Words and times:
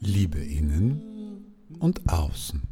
Liebe 0.00 0.38
innen 0.38 1.00
und 1.78 2.00
außen. 2.12 2.62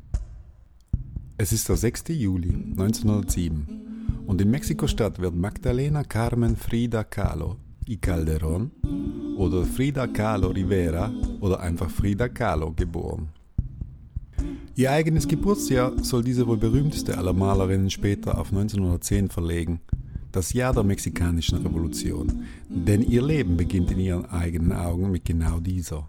Es 1.39 1.53
ist 1.53 1.69
der 1.69 1.77
6. 1.77 2.05
Juli 2.09 2.53
1907 2.53 4.25
und 4.27 4.41
in 4.41 4.51
Mexiko-Stadt 4.51 5.21
wird 5.21 5.37
Magdalena 5.37 6.03
Carmen 6.03 6.57
Frida 6.57 7.05
Kahlo 7.05 7.59
y 7.87 8.01
Calderón 8.01 8.71
oder 9.37 9.65
Frida 9.65 10.09
Kahlo 10.09 10.49
Rivera 10.49 11.13
oder 11.41 11.61
einfach 11.61 11.91
Frida 11.91 12.29
Kahlo 12.29 12.73
geboren. 12.73 13.29
Ihr 14.75 14.91
eigenes 14.91 15.29
Geburtsjahr 15.29 15.93
soll 16.03 16.25
diese 16.25 16.47
wohl 16.47 16.57
berühmteste 16.57 17.17
aller 17.17 17.35
Malerinnen 17.35 17.91
später 17.91 18.39
auf 18.39 18.49
1910 18.49 19.29
verlegen, 19.29 19.81
das 20.33 20.53
Jahr 20.53 20.73
der 20.73 20.85
mexikanischen 20.85 21.59
Revolution, 21.59 22.45
denn 22.69 23.03
ihr 23.03 23.23
Leben 23.23 23.57
beginnt 23.57 23.91
in 23.91 23.99
ihren 23.99 24.27
eigenen 24.27 24.73
Augen 24.73 25.11
mit 25.11 25.25
genau 25.25 25.61
dieser. 25.61 26.09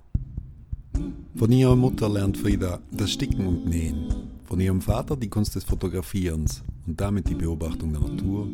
Von 1.36 1.52
ihrer 1.52 1.76
Mutter 1.76 2.10
lernt 2.10 2.38
Frida 2.38 2.80
das 2.92 3.12
Sticken 3.12 3.48
und 3.48 3.66
Nähen, 3.66 4.14
von 4.46 4.60
ihrem 4.60 4.82
Vater 4.82 5.16
die 5.16 5.30
Kunst 5.30 5.56
des 5.56 5.64
Fotografierens 5.64 6.64
und 6.86 7.00
damit 7.00 7.30
die 7.30 7.36
Beobachtung 7.36 7.94
der 7.94 8.02
Natur, 8.02 8.48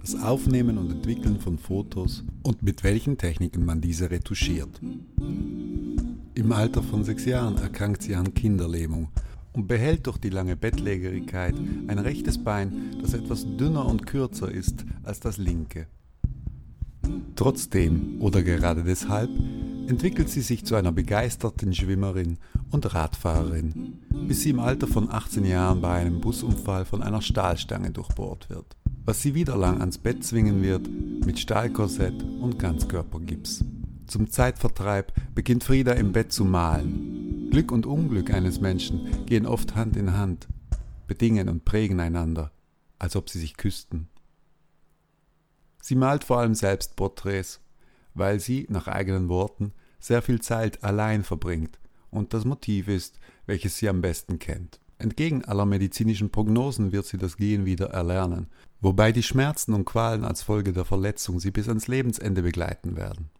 das 0.00 0.20
Aufnehmen 0.20 0.78
und 0.78 0.90
Entwickeln 0.90 1.38
von 1.38 1.58
Fotos 1.58 2.24
und 2.42 2.62
mit 2.62 2.82
welchen 2.84 3.18
Techniken 3.18 3.64
man 3.64 3.80
diese 3.80 4.10
retuschiert. 4.10 4.80
Im 6.34 6.52
Alter 6.52 6.82
von 6.82 7.04
sechs 7.04 7.24
Jahren 7.24 7.58
erkrankt 7.58 8.02
sie 8.02 8.14
an 8.14 8.34
Kinderlähmung 8.34 9.08
und 9.56 9.66
behält 9.66 10.06
durch 10.06 10.18
die 10.18 10.28
lange 10.28 10.54
Bettlägerigkeit 10.54 11.54
ein 11.88 11.98
rechtes 11.98 12.38
Bein, 12.38 12.94
das 13.00 13.14
etwas 13.14 13.46
dünner 13.56 13.86
und 13.86 14.06
kürzer 14.06 14.50
ist 14.50 14.84
als 15.02 15.18
das 15.18 15.38
linke. 15.38 15.86
Trotzdem 17.36 18.20
oder 18.20 18.42
gerade 18.42 18.84
deshalb 18.84 19.30
entwickelt 19.88 20.28
sie 20.28 20.42
sich 20.42 20.64
zu 20.64 20.74
einer 20.74 20.92
begeisterten 20.92 21.72
Schwimmerin 21.72 22.38
und 22.70 22.94
Radfahrerin, 22.94 23.98
bis 24.28 24.42
sie 24.42 24.50
im 24.50 24.60
Alter 24.60 24.86
von 24.86 25.10
18 25.10 25.44
Jahren 25.44 25.80
bei 25.80 25.94
einem 25.94 26.20
Busunfall 26.20 26.84
von 26.84 27.02
einer 27.02 27.22
Stahlstange 27.22 27.92
durchbohrt 27.92 28.50
wird, 28.50 28.76
was 29.04 29.22
sie 29.22 29.34
wieder 29.34 29.56
lang 29.56 29.80
ans 29.80 29.98
Bett 29.98 30.22
zwingen 30.22 30.62
wird 30.62 30.86
mit 31.24 31.38
Stahlkorsett 31.38 32.22
und 32.40 32.58
Ganzkörpergips. 32.58 33.64
Zum 34.06 34.30
Zeitvertreib 34.30 35.12
beginnt 35.34 35.64
Frieda 35.64 35.92
im 35.92 36.12
Bett 36.12 36.32
zu 36.32 36.44
malen. 36.44 37.25
Glück 37.56 37.72
und 37.72 37.86
Unglück 37.86 38.34
eines 38.34 38.60
Menschen 38.60 39.24
gehen 39.24 39.46
oft 39.46 39.74
Hand 39.74 39.96
in 39.96 40.12
Hand, 40.12 40.46
bedingen 41.06 41.48
und 41.48 41.64
prägen 41.64 42.00
einander, 42.00 42.52
als 42.98 43.16
ob 43.16 43.30
sie 43.30 43.38
sich 43.38 43.56
küssten. 43.56 44.10
Sie 45.80 45.94
malt 45.94 46.22
vor 46.22 46.36
allem 46.38 46.54
selbst 46.54 46.96
Porträts, 46.96 47.62
weil 48.12 48.40
sie, 48.40 48.66
nach 48.68 48.88
eigenen 48.88 49.30
Worten, 49.30 49.72
sehr 49.98 50.20
viel 50.20 50.42
Zeit 50.42 50.84
allein 50.84 51.24
verbringt 51.24 51.78
und 52.10 52.34
das 52.34 52.44
Motiv 52.44 52.88
ist, 52.88 53.18
welches 53.46 53.78
sie 53.78 53.88
am 53.88 54.02
besten 54.02 54.38
kennt. 54.38 54.78
Entgegen 54.98 55.42
aller 55.46 55.64
medizinischen 55.64 56.28
Prognosen 56.28 56.92
wird 56.92 57.06
sie 57.06 57.16
das 57.16 57.38
Gehen 57.38 57.64
wieder 57.64 57.86
erlernen, 57.86 58.48
wobei 58.82 59.12
die 59.12 59.22
Schmerzen 59.22 59.72
und 59.72 59.86
Qualen 59.86 60.24
als 60.24 60.42
Folge 60.42 60.74
der 60.74 60.84
Verletzung 60.84 61.40
sie 61.40 61.52
bis 61.52 61.68
ans 61.68 61.88
Lebensende 61.88 62.42
begleiten 62.42 62.98
werden. 62.98 63.30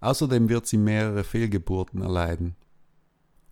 Außerdem 0.00 0.48
wird 0.48 0.66
sie 0.66 0.78
mehrere 0.78 1.24
Fehlgeburten 1.24 2.00
erleiden. 2.00 2.56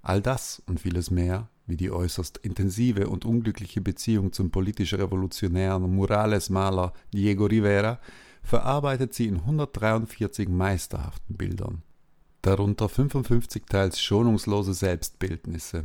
All 0.03 0.23
das 0.23 0.63
und 0.67 0.81
vieles 0.81 1.11
mehr, 1.11 1.49
wie 1.67 1.77
die 1.77 1.91
äußerst 1.91 2.39
intensive 2.39 3.09
und 3.09 3.25
unglückliche 3.25 3.81
Beziehung 3.81 4.33
zum 4.33 4.51
politisch 4.51 4.95
revolutionären 4.95 5.95
Murales-Maler 5.95 6.93
Diego 7.13 7.47
Rivera, 7.47 8.01
verarbeitet 8.43 9.15
sie 9.15 9.27
in 9.27 9.37
143 9.37 10.49
meisterhaften 10.49 11.37
Bildern, 11.37 11.83
darunter 12.43 12.89
55 12.89 13.65
teils 13.67 14.01
schonungslose 14.01 14.75
Selbstbildnisse. 14.75 15.85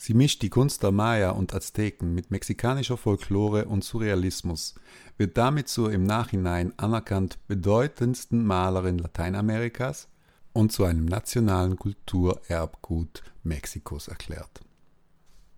Sie 0.00 0.14
mischt 0.14 0.42
die 0.42 0.48
Kunst 0.48 0.84
der 0.84 0.92
Maya 0.92 1.30
und 1.32 1.52
Azteken 1.52 2.14
mit 2.14 2.30
mexikanischer 2.30 2.96
Folklore 2.96 3.64
und 3.64 3.82
Surrealismus, 3.82 4.76
wird 5.16 5.36
damit 5.36 5.68
zur 5.68 5.92
im 5.92 6.04
Nachhinein 6.04 6.72
anerkannt 6.78 7.36
bedeutendsten 7.48 8.46
Malerin 8.46 8.98
Lateinamerikas 8.98 10.08
und 10.58 10.72
zu 10.72 10.82
einem 10.82 11.04
nationalen 11.04 11.76
Kulturerbgut 11.76 13.22
Mexikos 13.44 14.08
erklärt. 14.08 14.60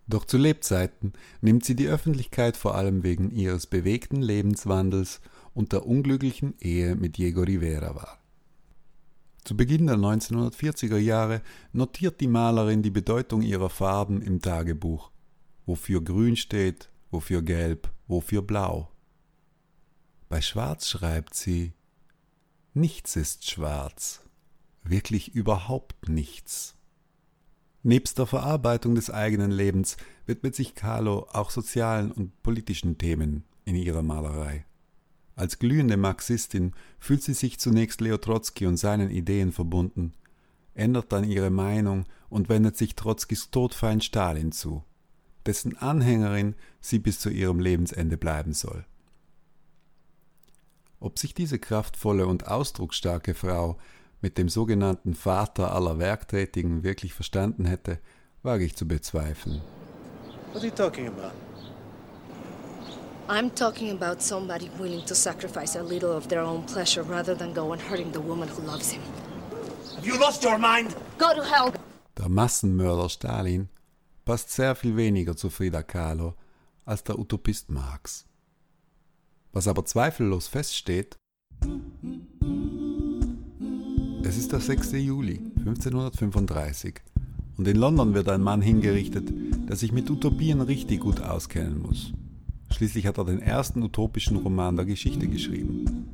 Doch 0.06 0.26
zu 0.26 0.36
Lebzeiten 0.36 1.14
nimmt 1.40 1.64
sie 1.64 1.74
die 1.74 1.88
Öffentlichkeit 1.88 2.54
vor 2.54 2.74
allem 2.74 3.02
wegen 3.02 3.30
ihres 3.30 3.66
bewegten 3.66 4.20
Lebenswandels 4.20 5.22
und 5.54 5.72
der 5.72 5.86
unglücklichen 5.86 6.54
Ehe 6.60 6.96
mit 6.96 7.16
Diego 7.16 7.40
Rivera 7.40 7.94
wahr. 7.94 8.18
Zu 9.42 9.56
Beginn 9.56 9.86
der 9.86 9.96
1940er 9.96 10.98
Jahre 10.98 11.40
notiert 11.72 12.20
die 12.20 12.28
Malerin 12.28 12.82
die 12.82 12.90
Bedeutung 12.90 13.40
ihrer 13.40 13.70
Farben 13.70 14.20
im 14.20 14.42
Tagebuch. 14.42 15.10
Wofür 15.64 16.04
grün 16.04 16.36
steht, 16.36 16.90
wofür 17.10 17.40
gelb, 17.40 17.90
wofür 18.06 18.42
blau. 18.42 18.90
Bei 20.28 20.42
Schwarz 20.42 20.88
schreibt 20.88 21.32
sie 21.32 21.72
Nichts 22.74 23.16
ist 23.16 23.50
schwarz, 23.50 24.20
wirklich 24.82 25.34
überhaupt 25.34 26.08
nichts. 26.08 26.76
Nebst 27.82 28.18
der 28.18 28.26
Verarbeitung 28.26 28.94
des 28.94 29.10
eigenen 29.10 29.50
Lebens 29.50 29.96
widmet 30.26 30.54
sich 30.54 30.74
Kahlo 30.74 31.26
auch 31.32 31.50
sozialen 31.50 32.12
und 32.12 32.42
politischen 32.42 32.98
Themen 32.98 33.44
in 33.64 33.74
ihrer 33.74 34.02
Malerei. 34.02 34.66
Als 35.34 35.58
glühende 35.58 35.96
Marxistin 35.96 36.72
fühlt 36.98 37.22
sie 37.22 37.32
sich 37.32 37.58
zunächst 37.58 38.02
Leo 38.02 38.18
Trotzki 38.18 38.66
und 38.66 38.76
seinen 38.76 39.10
Ideen 39.10 39.52
verbunden, 39.52 40.12
ändert 40.74 41.12
dann 41.12 41.24
ihre 41.24 41.48
Meinung 41.48 42.04
und 42.28 42.50
wendet 42.50 42.76
sich 42.76 42.94
Trotzkis 42.94 43.50
Todfeind 43.50 44.04
Stalin 44.04 44.52
zu, 44.52 44.84
dessen 45.46 45.78
Anhängerin 45.78 46.54
sie 46.82 46.98
bis 46.98 47.18
zu 47.18 47.30
ihrem 47.30 47.60
Lebensende 47.60 48.18
bleiben 48.18 48.52
soll. 48.52 48.84
Ob 50.98 51.18
sich 51.18 51.32
diese 51.32 51.58
kraftvolle 51.58 52.26
und 52.26 52.46
ausdrucksstarke 52.46 53.32
Frau 53.32 53.78
mit 54.20 54.38
dem 54.38 54.48
sogenannten 54.48 55.14
Vater 55.14 55.74
aller 55.74 55.98
Werktätigen 55.98 56.82
wirklich 56.82 57.14
verstanden 57.14 57.64
hätte, 57.64 57.98
wage 58.42 58.64
ich 58.64 58.76
zu 58.76 58.86
bezweifeln. 58.86 59.60
What 60.52 60.62
are 60.62 60.66
you 60.66 60.74
talking 60.74 61.06
about? 61.06 61.32
I'm 63.28 63.54
talking 63.54 63.92
about 63.92 64.20
somebody 64.20 64.68
willing 64.78 65.04
to 65.06 65.14
sacrifice 65.14 65.78
a 65.78 65.82
little 65.82 66.16
of 66.16 66.26
their 66.26 66.42
own 66.42 66.66
pleasure 66.66 67.02
rather 67.02 67.36
than 67.36 67.54
go 67.54 67.72
and 67.72 67.80
hurting 67.80 68.12
the 68.12 68.18
woman 68.18 68.48
who 68.48 68.62
loves 68.66 68.90
him. 68.90 69.02
Have 69.94 70.04
you 70.04 70.18
lost 70.18 70.42
your 70.42 70.58
mind? 70.58 70.96
Go 71.18 71.32
to 71.34 71.44
hell! 71.44 71.72
Der 72.18 72.28
Massenmörder 72.28 73.08
Stalin 73.08 73.68
passt 74.24 74.50
sehr 74.50 74.74
viel 74.74 74.96
weniger 74.96 75.36
zu 75.36 75.48
Frida 75.48 75.82
Kahlo 75.82 76.34
als 76.84 77.04
der 77.04 77.18
Utopist 77.18 77.70
Marx. 77.70 78.26
Was 79.52 79.68
aber 79.68 79.84
zweifellos 79.84 80.48
feststeht, 80.48 81.16
es 84.22 84.36
ist 84.36 84.52
der 84.52 84.60
6. 84.60 84.92
Juli 84.92 85.40
1535 85.58 87.00
und 87.56 87.66
in 87.66 87.76
London 87.76 88.14
wird 88.14 88.28
ein 88.28 88.42
Mann 88.42 88.60
hingerichtet, 88.60 89.32
der 89.68 89.76
sich 89.76 89.92
mit 89.92 90.10
Utopien 90.10 90.60
richtig 90.60 91.00
gut 91.00 91.20
auskennen 91.20 91.80
muss. 91.80 92.12
Schließlich 92.70 93.06
hat 93.06 93.18
er 93.18 93.24
den 93.24 93.40
ersten 93.40 93.82
utopischen 93.82 94.36
Roman 94.36 94.76
der 94.76 94.84
Geschichte 94.84 95.26
geschrieben. 95.26 96.06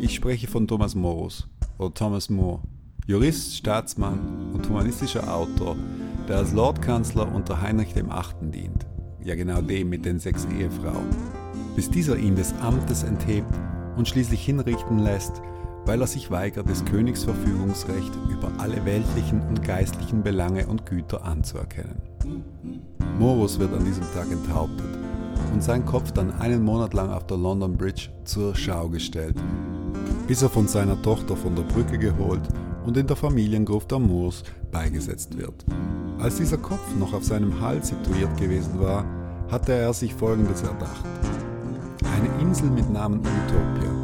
Ich 0.00 0.14
spreche 0.14 0.46
von 0.46 0.66
Thomas 0.66 0.94
Morus 0.94 1.48
oder 1.78 1.92
Thomas 1.92 2.30
More, 2.30 2.60
Jurist, 3.06 3.56
Staatsmann 3.56 4.52
und 4.52 4.68
humanistischer 4.68 5.32
Autor, 5.32 5.76
der 6.28 6.38
als 6.38 6.52
Lordkanzler 6.52 7.32
unter 7.32 7.60
Heinrich 7.60 7.94
VIII. 7.94 8.50
dient. 8.50 8.86
Ja 9.22 9.34
genau 9.34 9.60
dem 9.60 9.90
mit 9.90 10.04
den 10.04 10.18
sechs 10.18 10.46
Ehefrauen. 10.58 11.08
Bis 11.76 11.90
dieser 11.90 12.16
ihn 12.16 12.36
des 12.36 12.54
Amtes 12.60 13.02
enthebt 13.02 13.54
und 13.96 14.08
schließlich 14.08 14.44
hinrichten 14.44 14.98
lässt, 14.98 15.42
weil 15.90 16.02
er 16.02 16.06
sich 16.06 16.30
weigert, 16.30 16.68
des 16.68 16.84
Königs 16.84 17.24
Verfügungsrecht 17.24 18.12
über 18.30 18.48
alle 18.58 18.84
weltlichen 18.84 19.40
und 19.48 19.64
geistlichen 19.64 20.22
Belange 20.22 20.68
und 20.68 20.86
Güter 20.86 21.24
anzuerkennen. 21.24 22.00
Morus 23.18 23.58
wird 23.58 23.74
an 23.74 23.84
diesem 23.84 24.04
Tag 24.14 24.30
enthauptet 24.30 24.86
und 25.52 25.64
sein 25.64 25.84
Kopf 25.84 26.12
dann 26.12 26.30
einen 26.30 26.62
Monat 26.62 26.94
lang 26.94 27.10
auf 27.10 27.26
der 27.26 27.38
London 27.38 27.76
Bridge 27.76 28.08
zur 28.24 28.54
Schau 28.54 28.88
gestellt, 28.88 29.34
bis 30.28 30.42
er 30.42 30.48
von 30.48 30.68
seiner 30.68 31.02
Tochter 31.02 31.36
von 31.36 31.56
der 31.56 31.64
Brücke 31.64 31.98
geholt 31.98 32.42
und 32.86 32.96
in 32.96 33.08
der 33.08 33.16
Familiengruft 33.16 33.90
der 33.90 33.98
Moors 33.98 34.44
beigesetzt 34.70 35.36
wird. 35.36 35.64
Als 36.20 36.36
dieser 36.36 36.58
Kopf 36.58 36.94
noch 37.00 37.14
auf 37.14 37.24
seinem 37.24 37.60
Hals 37.60 37.88
situiert 37.88 38.36
gewesen 38.36 38.78
war, 38.78 39.04
hatte 39.50 39.72
er 39.72 39.92
sich 39.92 40.14
Folgendes 40.14 40.62
erdacht. 40.62 41.04
Eine 42.14 42.40
Insel 42.40 42.70
mit 42.70 42.88
Namen 42.88 43.18
Utopia, 43.18 43.99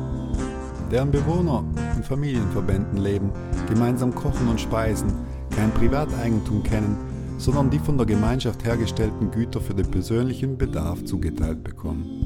deren 0.91 1.11
Bewohner 1.11 1.65
in 1.97 2.03
Familienverbänden 2.03 2.99
leben, 2.99 3.31
gemeinsam 3.69 4.15
kochen 4.15 4.49
und 4.49 4.61
speisen, 4.61 5.12
kein 5.50 5.73
Privateigentum 5.73 6.62
kennen 6.62 6.97
sondern 7.38 7.71
die 7.71 7.79
von 7.79 7.97
der 7.97 8.06
Gemeinschaft 8.06 8.65
hergestellten 8.65 9.31
Güter 9.31 9.61
für 9.61 9.75
den 9.75 9.91
persönlichen 9.91 10.56
Bedarf 10.56 11.05
zugeteilt 11.05 11.62
bekommen. 11.62 12.23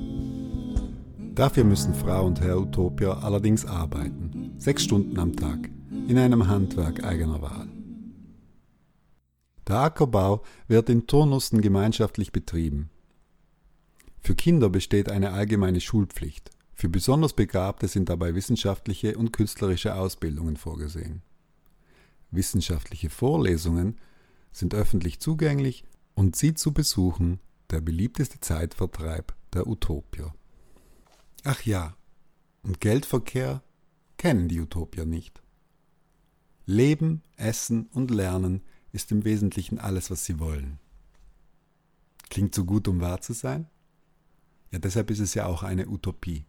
Dafür 1.35 1.65
müssen 1.65 1.95
Frau 1.95 2.27
und 2.27 2.41
Herr 2.41 2.59
Utopia 2.59 3.19
allerdings 3.19 3.65
arbeiten. 3.65 4.53
Sechs 4.59 4.85
Stunden 4.85 5.19
am 5.19 5.35
Tag, 5.35 5.71
in 6.09 6.19
einem 6.19 6.49
Handwerk 6.49 7.05
eigener 7.05 7.41
Wahl. 7.41 7.69
Der 9.67 9.81
Ackerbau 9.81 10.43
wird 10.69 10.89
in 10.91 11.07
Turnussen 11.07 11.61
gemeinschaftlich 11.61 12.33
betrieben. 12.33 12.91
Für 14.21 14.35
Kinder 14.35 14.69
besteht 14.69 15.09
eine 15.09 15.31
allgemeine 15.33 15.81
Schulpflicht. 15.81 16.51
Für 16.81 16.89
besonders 16.89 17.35
Begabte 17.35 17.89
sind 17.89 18.09
dabei 18.09 18.35
wissenschaftliche 18.35 19.19
und 19.19 19.35
künstlerische 19.35 19.97
Ausbildungen 19.97 20.57
vorgesehen. 20.57 21.21
Wissenschaftliche 22.31 23.11
Vorlesungen 23.11 23.99
sind 24.51 24.73
öffentlich 24.73 25.21
zugänglich 25.21 25.85
und 26.15 26.37
sie 26.37 26.55
zu 26.55 26.73
besuchen 26.73 27.39
der 27.69 27.83
beliebteste 27.83 28.41
Zeitvertreib 28.41 29.35
der 29.53 29.67
Utopier. 29.67 30.33
Ach 31.45 31.61
ja, 31.67 31.99
und 32.63 32.81
Geldverkehr 32.81 33.63
kennen 34.17 34.49
die 34.49 34.61
Utopier 34.61 35.05
nicht. 35.05 35.43
Leben, 36.65 37.21
Essen 37.37 37.89
und 37.89 38.11
Lernen 38.11 38.63
ist 38.91 39.13
im 39.13 39.27
Wesentlichen 39.27 39.79
alles, 39.79 40.11
was 40.11 40.25
sie 40.25 40.41
wollen. 40.41 40.79
Klingt 42.31 42.55
so 42.55 42.65
gut, 42.65 42.89
um 42.89 43.03
wahr 43.03 43.21
zu 43.21 43.35
sein? 43.35 43.69
Ja, 44.71 44.79
deshalb 44.79 45.11
ist 45.11 45.21
es 45.21 45.35
ja 45.35 45.45
auch 45.45 45.63
eine 45.63 45.87
Utopie. 45.87 46.47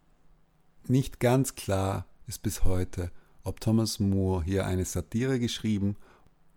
Nicht 0.88 1.20
ganz 1.20 1.56
klar 1.56 2.06
ist 2.28 2.42
bis 2.42 2.64
heute, 2.64 3.12
ob 3.44 3.60
Thomas 3.60 4.00
Moore 4.00 4.44
hier 4.44 4.66
eine 4.66 4.86
Satire 4.86 5.40
geschrieben 5.40 5.96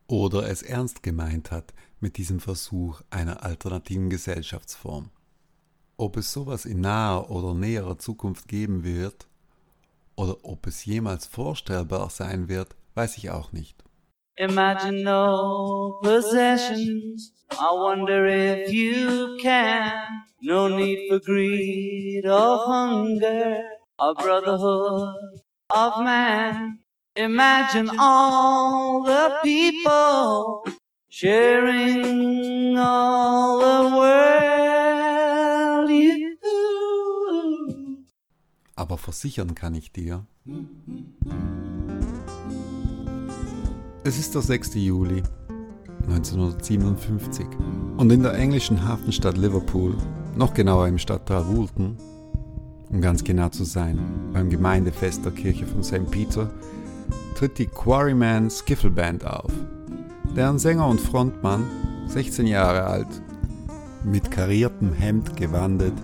oder 0.07 0.49
es 0.49 0.63
ernst 0.63 1.03
gemeint 1.03 1.51
hat 1.51 1.73
mit 2.01 2.17
diesem 2.17 2.41
Versuch 2.41 3.01
einer 3.11 3.43
alternativen 3.43 4.11
Gesellschaftsform. 4.11 5.11
Ob 5.97 6.17
es 6.17 6.33
sowas 6.33 6.65
in 6.65 6.81
naher 6.81 7.31
oder 7.31 7.55
näherer 7.55 7.99
Zukunft 7.99 8.49
geben 8.49 8.85
wird 8.85 9.29
oder 10.17 10.37
ob 10.43 10.67
es 10.67 10.85
jemals 10.85 11.27
vorstellbar 11.27 12.11
sein 12.11 12.49
wird, 12.49 12.75
weiß 12.95 13.17
ich 13.19 13.31
auch 13.31 13.53
nicht. 13.53 13.85
Imagine 14.37 15.05
no 15.05 16.01
possessions. 16.03 17.33
I 17.53 17.71
wonder 17.71 18.27
if 18.27 18.69
you 18.73 19.37
can. 19.41 20.25
No 20.43 20.69
need 20.69 21.09
for 21.09 21.21
greed 21.21 22.27
or 22.27 22.67
hunger. 22.67 23.63
A 23.97 24.13
brotherhood 24.13 25.41
of 25.71 25.99
man. 26.03 26.81
Imagine 27.15 27.91
all 27.97 29.05
the 29.05 29.39
people 29.45 30.65
sharing 31.09 32.77
all 32.77 33.61
the 33.61 33.97
world. 33.97 35.91
You. 35.91 36.35
Aber 38.75 38.99
versichern 38.99 39.55
kann 39.55 39.75
ich 39.75 39.93
dir. 39.93 40.27
Es 44.03 44.19
ist 44.19 44.35
der 44.35 44.43
6. 44.43 44.75
Juli 44.75 45.23
1957 46.09 47.47
und 47.97 48.11
in 48.11 48.25
der 48.25 48.35
englischen 48.35 48.83
Hafenstadt 48.83 49.37
Liverpool, 49.39 49.97
noch 50.37 50.53
genauer 50.53 50.89
im 50.89 50.99
Stadtteil 50.99 51.47
Woolton, 51.47 51.97
um 52.95 53.01
ganz 53.01 53.25
genau 53.25 53.49
zu 53.49 53.65
sein, 53.65 53.99
beim 54.33 54.49
Gemeindefest 54.49 55.25
der 55.25 55.33
Kirche 55.33 55.67
von 55.67 55.83
St. 55.83 56.09
Peter, 56.13 56.49
tritt 57.35 57.59
die 57.59 57.67
Quarryman 57.67 58.49
Skiffle 58.49 58.91
Band 58.91 59.27
auf, 59.27 59.51
deren 60.37 60.61
Sänger 60.61 60.87
und 60.87 61.01
Frontmann, 61.01 61.65
16 62.07 62.47
Jahre 62.47 62.85
alt, 62.85 63.09
mit 64.05 64.31
kariertem 64.31 64.93
Hemd 64.93 65.37
gewandet 65.37 65.95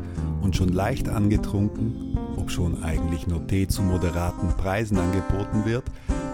und 0.42 0.56
schon 0.56 0.70
leicht 0.70 1.08
angetrunken, 1.08 2.19
ob 2.37 2.50
schon 2.50 2.82
eigentlich 2.82 3.28
nur 3.28 3.46
Tee 3.46 3.69
zu 3.69 3.82
moderaten 3.82 4.48
Preisen 4.56 4.98
angeboten 4.98 5.64
wird, 5.64 5.84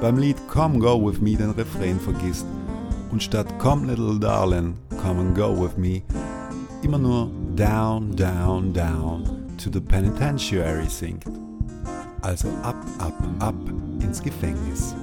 beim 0.00 0.16
Lied 0.16 0.38
Come 0.48 0.78
Go 0.78 1.06
With 1.06 1.20
Me 1.20 1.36
den 1.36 1.50
Refrain 1.50 2.00
vergisst 2.00 2.46
und 3.12 3.22
statt 3.22 3.58
Come 3.58 3.88
Little 3.88 4.18
Darling, 4.18 4.74
Come 5.02 5.20
and 5.20 5.36
Go 5.36 5.62
With 5.62 5.76
Me 5.76 6.00
immer 6.82 6.98
nur 6.98 7.30
Down, 7.54 8.16
Down, 8.16 8.72
Down 8.72 9.45
to 9.58 9.70
the 9.72 9.80
Penitentiary 9.80 10.88
singt. 10.88 11.24
Also 12.22 12.48
ab, 12.62 12.76
ab, 12.98 13.14
ab 13.38 13.54
ins 14.00 14.22
Gefängnis. 14.22 14.94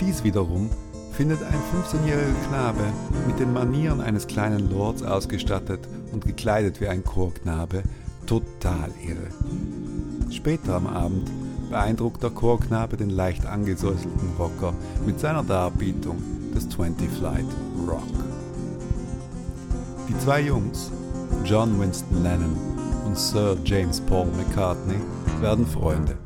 Dies 0.00 0.24
wiederum 0.24 0.70
findet 1.12 1.40
ein 1.42 1.54
15-jähriger 1.54 2.48
Knabe 2.48 2.84
mit 3.26 3.38
den 3.38 3.52
Manieren 3.52 4.00
eines 4.00 4.26
kleinen 4.26 4.70
Lords 4.70 5.02
ausgestattet 5.02 5.80
und 6.12 6.24
gekleidet 6.24 6.80
wie 6.80 6.88
ein 6.88 7.04
Chorknabe 7.04 7.82
total 8.26 8.90
irre. 9.06 9.28
Später 10.30 10.74
am 10.76 10.86
Abend 10.86 11.30
beeindruckt 11.70 12.22
der 12.22 12.30
Chorknabe 12.30 12.96
den 12.96 13.10
leicht 13.10 13.46
angesäuselten 13.46 14.30
Rocker 14.38 14.74
mit 15.06 15.20
seiner 15.20 15.42
Darbietung 15.42 16.16
des 16.54 16.68
20 16.68 17.10
Flight 17.10 17.46
Rock. 17.86 18.02
Die 20.08 20.18
zwei 20.18 20.40
Jungs, 20.42 20.90
John 21.44 21.80
Winston 21.80 22.22
Lennon 22.22 22.71
und 23.04 23.18
Sir 23.18 23.56
James 23.64 24.00
Paul 24.00 24.26
McCartney, 24.36 25.00
werden 25.40 25.66
Freunde. 25.66 26.16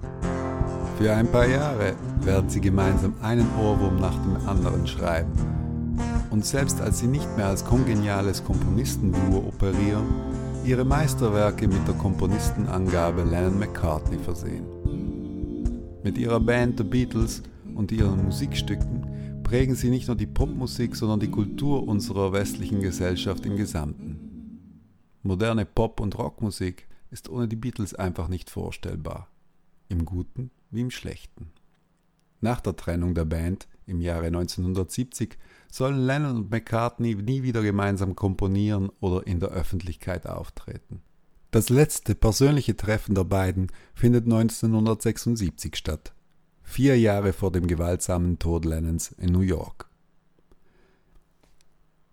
Für 0.98 1.12
ein 1.12 1.26
paar 1.30 1.46
Jahre 1.46 1.94
werden 2.22 2.48
sie 2.48 2.60
gemeinsam 2.60 3.14
einen 3.22 3.46
Ohrwurm 3.60 3.96
nach 3.96 4.14
dem 4.22 4.48
anderen 4.48 4.86
schreiben. 4.86 5.32
Und 6.30 6.44
selbst 6.44 6.80
als 6.80 6.98
sie 6.98 7.06
nicht 7.06 7.28
mehr 7.36 7.46
als 7.46 7.64
kongeniales 7.64 8.44
Komponistenduo 8.44 9.38
operieren, 9.48 10.06
ihre 10.64 10.84
Meisterwerke 10.84 11.68
mit 11.68 11.86
der 11.86 11.94
Komponistenangabe 11.94 13.22
Lennon 13.24 13.58
McCartney 13.58 14.18
versehen. 14.18 14.64
Mit 16.02 16.18
ihrer 16.18 16.40
Band 16.40 16.78
The 16.78 16.84
Beatles 16.84 17.42
und 17.74 17.92
ihren 17.92 18.24
Musikstücken 18.24 19.42
prägen 19.42 19.76
sie 19.76 19.90
nicht 19.90 20.08
nur 20.08 20.16
die 20.16 20.26
Popmusik, 20.26 20.96
sondern 20.96 21.20
die 21.20 21.30
Kultur 21.30 21.86
unserer 21.86 22.32
westlichen 22.32 22.80
Gesellschaft 22.80 23.46
im 23.46 23.56
Gesamten. 23.56 24.25
Moderne 25.26 25.66
Pop- 25.66 26.00
und 26.00 26.18
Rockmusik 26.18 26.86
ist 27.10 27.28
ohne 27.28 27.48
die 27.48 27.56
Beatles 27.56 27.94
einfach 27.94 28.28
nicht 28.28 28.50
vorstellbar, 28.50 29.28
im 29.88 30.04
Guten 30.04 30.50
wie 30.70 30.80
im 30.80 30.90
Schlechten. 30.90 31.50
Nach 32.40 32.60
der 32.60 32.76
Trennung 32.76 33.14
der 33.14 33.24
Band 33.24 33.66
im 33.86 34.00
Jahre 34.00 34.26
1970 34.26 35.38
sollen 35.70 35.98
Lennon 35.98 36.36
und 36.36 36.50
McCartney 36.50 37.14
nie 37.14 37.42
wieder 37.42 37.62
gemeinsam 37.62 38.14
komponieren 38.14 38.90
oder 39.00 39.26
in 39.26 39.40
der 39.40 39.50
Öffentlichkeit 39.50 40.26
auftreten. 40.26 41.02
Das 41.50 41.70
letzte 41.70 42.14
persönliche 42.14 42.76
Treffen 42.76 43.14
der 43.14 43.24
beiden 43.24 43.68
findet 43.94 44.24
1976 44.24 45.76
statt, 45.76 46.14
vier 46.62 46.98
Jahre 46.98 47.32
vor 47.32 47.52
dem 47.52 47.66
gewaltsamen 47.66 48.38
Tod 48.38 48.64
Lennons 48.64 49.12
in 49.12 49.32
New 49.32 49.40
York. 49.40 49.88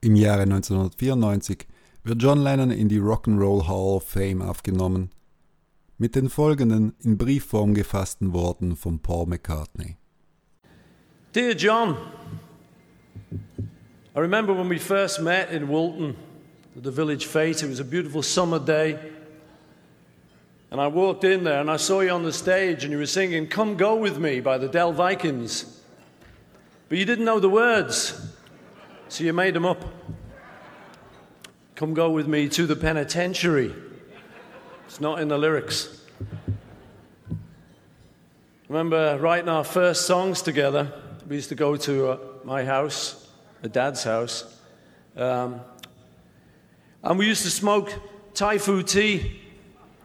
Im 0.02 0.16
Jahre 0.16 0.44
1994 0.44 1.68
wird 2.04 2.22
John 2.22 2.44
Lennon 2.44 2.72
in 2.72 2.90
die 2.90 3.00
Rock'n'Roll 3.00 3.68
Hall 3.68 3.96
of 3.96 4.04
Fame 4.04 4.42
aufgenommen, 4.42 5.10
mit 5.98 6.16
den 6.16 6.30
folgenden 6.30 6.94
in 7.00 7.18
Briefform 7.18 7.74
gefassten 7.74 8.34
Worten 8.34 8.76
von 8.76 9.00
Paul 9.00 9.28
McCartney. 9.28 9.98
Dear 11.34 11.56
John, 11.56 11.98
I 14.16 14.20
remember 14.20 14.54
when 14.54 14.70
we 14.70 14.78
first 14.78 15.22
met 15.22 15.50
in 15.52 15.68
Woolton 15.70 16.16
at 16.76 16.84
the 16.84 16.92
village 16.92 17.26
fete. 17.26 17.64
It 17.64 17.70
was 17.70 17.80
a 17.80 17.86
beautiful 17.86 18.22
summer 18.22 18.60
day. 18.60 18.98
And 20.70 20.82
I 20.82 20.88
walked 20.88 21.24
in 21.24 21.44
there 21.44 21.62
and 21.62 21.70
I 21.70 21.78
saw 21.78 22.02
you 22.02 22.10
on 22.10 22.24
the 22.24 22.34
stage 22.34 22.84
and 22.84 22.92
you 22.92 22.98
were 22.98 23.08
singing 23.08 23.48
Come 23.48 23.78
Go 23.78 23.96
With 23.96 24.18
Me 24.18 24.42
by 24.42 24.58
the 24.58 24.68
Del 24.68 24.92
Vikings. 24.92 25.82
But 26.90 26.98
you 26.98 27.06
didn't 27.06 27.26
know 27.26 27.40
the 27.40 27.50
words, 27.50 28.20
so 29.08 29.24
you 29.24 29.34
made 29.34 29.54
them 29.54 29.66
up. 29.66 29.84
Come 31.76 31.94
go 31.94 32.12
with 32.12 32.28
me 32.28 32.50
to 32.50 32.66
the 32.66 32.76
penitentiary. 32.76 33.74
It's 34.86 35.02
not 35.02 35.20
in 35.20 35.28
the 35.28 35.38
lyrics. 35.38 36.02
Remember 38.70 39.18
writing 39.20 39.50
our 39.50 39.64
first 39.64 40.06
songs 40.06 40.42
together? 40.42 40.94
We 41.28 41.36
used 41.36 41.50
to 41.50 41.56
go 41.56 41.76
to 41.76 42.08
uh, 42.08 42.18
my 42.44 42.64
house, 42.64 43.30
a 43.64 43.70
dad's 43.70 44.04
house, 44.04 44.60
um, 45.16 45.62
and 47.04 47.18
we 47.18 47.28
used 47.28 47.44
to 47.44 47.50
smoke 47.50 47.92
Thai 48.34 48.58
food 48.58 48.88
tea. 48.88 49.42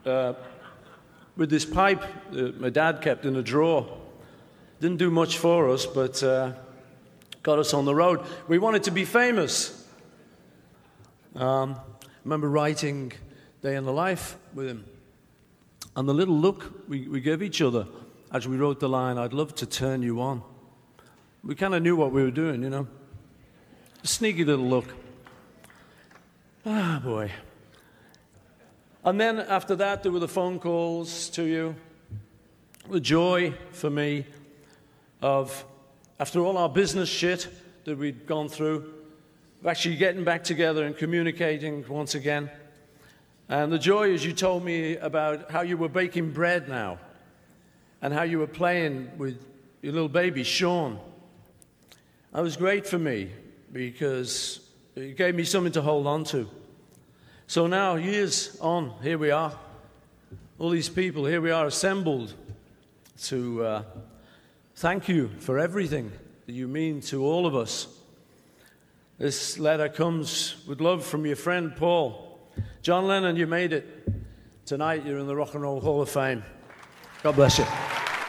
Uh, 0.05 0.35
with 1.39 1.51
this 1.51 1.65
pipe 1.65 2.03
that 2.33 2.61
my 2.61 2.69
dad 2.69 3.01
kept 3.01 3.25
in 3.25 3.37
a 3.37 3.43
drawer. 3.43 3.87
Didn't 4.81 4.99
do 4.99 5.11
much 5.11 5.39
for 5.39 5.71
us, 5.71 5.87
but 5.87 6.21
uh, 6.23 6.53
got 7.45 7.61
us 7.61 7.73
on 7.73 7.85
the 7.85 7.95
road. 7.95 8.21
We 8.49 8.59
wanted 8.59 8.83
to 8.85 8.91
be 8.91 9.05
famous. 9.05 9.78
Um, 11.39 11.77
I 12.03 12.09
remember 12.25 12.51
writing 12.51 13.13
Day 13.63 13.77
in 13.77 13.85
the 13.85 13.93
Life 13.93 14.37
with 14.55 14.67
him. 14.67 14.85
And 15.95 16.09
the 16.09 16.13
little 16.13 16.35
look 16.35 16.89
we, 16.89 17.07
we 17.07 17.21
gave 17.21 17.45
each 17.45 17.63
other 17.63 17.87
as 18.33 18.49
we 18.49 18.57
wrote 18.57 18.81
the 18.81 18.89
line, 18.89 19.19
I'd 19.19 19.33
love 19.33 19.55
to 19.55 19.67
turn 19.67 20.03
you 20.03 20.21
on. 20.21 20.43
We 21.45 21.55
kind 21.55 21.77
of 21.77 21.83
knew 21.83 21.95
what 21.95 22.11
we 22.11 22.25
were 22.25 22.33
doing, 22.33 22.65
you 22.65 22.71
know. 22.71 22.89
A 24.03 24.07
sneaky 24.07 24.45
little 24.45 24.67
look. 24.67 24.93
Ah, 26.67 27.01
boy. 27.05 27.31
And 29.05 29.21
then 29.21 29.39
after 29.39 29.77
that, 29.77 30.03
there 30.03 30.11
were 30.11 30.19
the 30.19 30.27
phone 30.27 30.59
calls 30.59 31.29
to 31.31 31.45
you. 31.45 31.77
the 32.91 32.99
joy 32.99 33.55
for 33.71 33.91
me 33.91 34.27
of, 35.23 35.65
after 36.19 36.41
all 36.41 36.59
our 36.59 36.69
business 36.69 37.09
shit 37.09 37.47
that 37.85 37.97
we'd 37.97 38.27
gone 38.27 38.49
through, 38.49 38.98
actually 39.67 39.97
getting 39.97 40.25
back 40.25 40.45
together 40.45 40.85
and 40.85 40.97
communicating 40.97 41.87
once 41.89 42.15
again. 42.15 42.51
And 43.49 43.73
the 43.73 43.79
joy 43.79 44.13
as 44.13 44.25
you 44.25 44.33
told 44.33 44.65
me 44.65 44.97
about 44.97 45.51
how 45.51 45.63
you 45.63 45.77
were 45.77 45.89
baking 45.89 46.33
bread 46.33 46.69
now 46.69 46.99
and 48.03 48.13
how 48.13 48.23
you 48.23 48.39
were 48.39 48.47
playing 48.47 49.11
with 49.19 49.43
your 49.83 49.93
little 49.93 50.09
baby, 50.09 50.45
Sean. 50.45 50.99
That 52.33 52.43
was 52.43 52.57
great 52.57 52.87
for 52.87 52.99
me 52.99 53.31
because 53.73 54.61
it 54.95 55.17
gave 55.17 55.35
me 55.35 55.45
something 55.45 55.73
to 55.73 55.83
hold 55.83 56.07
on 56.07 56.25
to. 56.25 56.49
So 57.47 57.67
now, 57.67 57.97
years 57.97 58.59
on, 58.61 58.93
here 59.03 59.19
we 59.19 59.31
are. 59.31 59.57
All 60.59 60.71
these 60.71 60.89
people, 60.89 61.25
here 61.25 61.41
we 61.41 61.51
are 61.51 61.67
assembled 61.67 62.35
to 63.23 63.65
uh, 63.65 63.83
thank 64.77 65.09
you 65.09 65.31
for 65.39 65.59
everything 65.59 66.13
that 66.47 66.53
you 66.53 66.69
mean 66.69 67.01
to 67.03 67.25
all 67.25 67.47
of 67.47 67.57
us. 67.57 67.98
This 69.19 69.59
letter 69.59 69.89
comes 69.89 70.55
with 70.69 70.81
love 70.81 71.05
from 71.05 71.27
your 71.27 71.35
friend 71.35 71.75
Paul. 71.75 72.39
John 72.83 73.09
Lennon, 73.09 73.35
you 73.35 73.49
made 73.49 73.73
it. 73.73 73.85
Tonight 74.65 75.05
you're 75.05 75.19
in 75.19 75.27
the 75.27 75.35
Rock 75.35 75.55
and 75.55 75.63
Roll 75.65 75.81
Hall 75.81 76.01
of 76.01 76.09
Fame. 76.09 76.45
God 77.25 77.35
bless 77.35 77.59
you. 77.59 77.65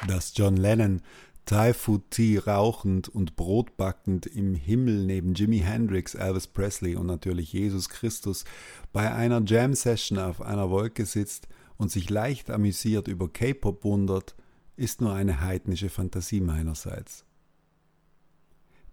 Dass 0.08 0.34
John 0.34 0.56
Lennon 0.58 1.04
Thai 1.46 1.74
Food 1.74 2.10
Tea 2.10 2.38
rauchend 2.38 3.08
und 3.08 3.36
Brot 3.36 3.78
backend 3.78 4.26
im 4.26 4.56
Himmel 4.56 5.06
neben 5.06 5.36
Jimi 5.36 5.60
Hendrix, 5.60 6.16
Elvis 6.16 6.48
Presley 6.48 6.96
und 6.96 7.06
natürlich 7.06 7.54
Jesus 7.54 7.90
Christus 7.90 8.44
bei 8.92 9.14
einer 9.14 9.44
Jam 9.46 9.76
Session 9.76 10.18
auf 10.18 10.42
einer 10.42 10.72
Wolke 10.72 11.06
sitzt 11.06 11.48
und 11.78 11.92
sich 11.92 12.10
leicht 12.10 12.50
amüsiert 12.50 13.08
über 13.08 13.32
K-Pop 13.32 13.84
wundert, 13.84 14.34
ist 14.76 15.02
nur 15.02 15.14
eine 15.14 15.42
heidnische 15.42 15.90
Fantasie 15.90 16.42
meinerseits. 16.42 17.26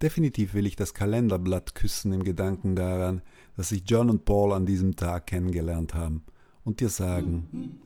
Definitiv 0.01 0.53
will 0.53 0.67
ich 0.67 0.75
das 0.75 0.93
Kalenderblatt 0.93 1.73
küssen 1.73 2.13
im 2.13 2.23
Gedanken 2.23 2.75
daran, 2.75 3.23
dass 3.55 3.69
sich 3.69 3.81
John 3.87 4.11
und 4.11 4.25
Paul 4.25 4.53
an 4.53 4.67
diesem 4.67 4.95
Tag 4.95 5.25
kennengelernt 5.25 5.95
haben 5.95 6.23
und 6.63 6.81
dir 6.81 6.89
sagen, 6.89 7.79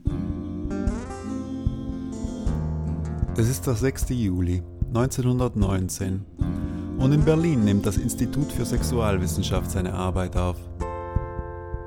es 3.37 3.47
ist 3.47 3.65
der 3.65 3.75
6. 3.75 4.09
Juli 4.09 4.61
1919 4.89 6.25
und 6.99 7.13
in 7.13 7.23
Berlin 7.23 7.63
nimmt 7.63 7.85
das 7.85 7.95
Institut 7.95 8.51
für 8.51 8.65
Sexualwissenschaft 8.65 9.71
seine 9.71 9.93
Arbeit 9.93 10.35
auf. 10.35 10.57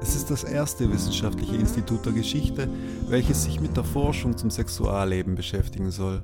Es 0.01 0.17
ist 0.17 0.31
das 0.31 0.43
erste 0.43 0.91
wissenschaftliche 0.91 1.57
Institut 1.57 2.07
der 2.07 2.15
Geschichte, 2.15 2.67
welches 3.09 3.45
sich 3.45 3.61
mit 3.61 3.77
der 3.77 3.85
Forschung 3.85 4.39
zum 4.39 4.51
Sexualleben 4.51 5.35
beschäftigen 5.35 5.91
soll. 5.91 6.23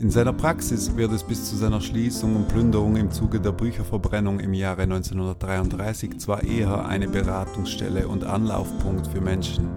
In 0.00 0.10
seiner 0.10 0.32
Praxis 0.32 0.96
wird 0.96 1.12
es 1.12 1.22
bis 1.22 1.48
zu 1.48 1.54
seiner 1.54 1.80
Schließung 1.80 2.34
und 2.34 2.48
Plünderung 2.48 2.96
im 2.96 3.12
Zuge 3.12 3.40
der 3.40 3.52
Bücherverbrennung 3.52 4.40
im 4.40 4.52
Jahre 4.52 4.82
1933 4.82 6.18
zwar 6.18 6.42
eher 6.42 6.84
eine 6.86 7.06
Beratungsstelle 7.06 8.08
und 8.08 8.24
Anlaufpunkt 8.24 9.06
für 9.06 9.20
Menschen 9.20 9.68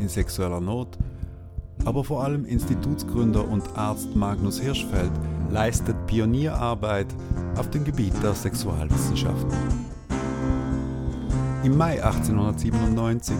in 0.00 0.08
sexueller 0.08 0.62
Not, 0.62 0.96
aber 1.84 2.04
vor 2.04 2.24
allem 2.24 2.46
Institutsgründer 2.46 3.46
und 3.46 3.76
Arzt 3.76 4.16
Magnus 4.16 4.58
Hirschfeld 4.58 5.12
leistet 5.50 5.94
Pionierarbeit 6.06 7.14
auf 7.58 7.68
dem 7.68 7.84
Gebiet 7.84 8.14
der 8.22 8.32
Sexualwissenschaften. 8.32 9.52
Im 11.64 11.76
Mai 11.76 12.02
1897 12.02 13.36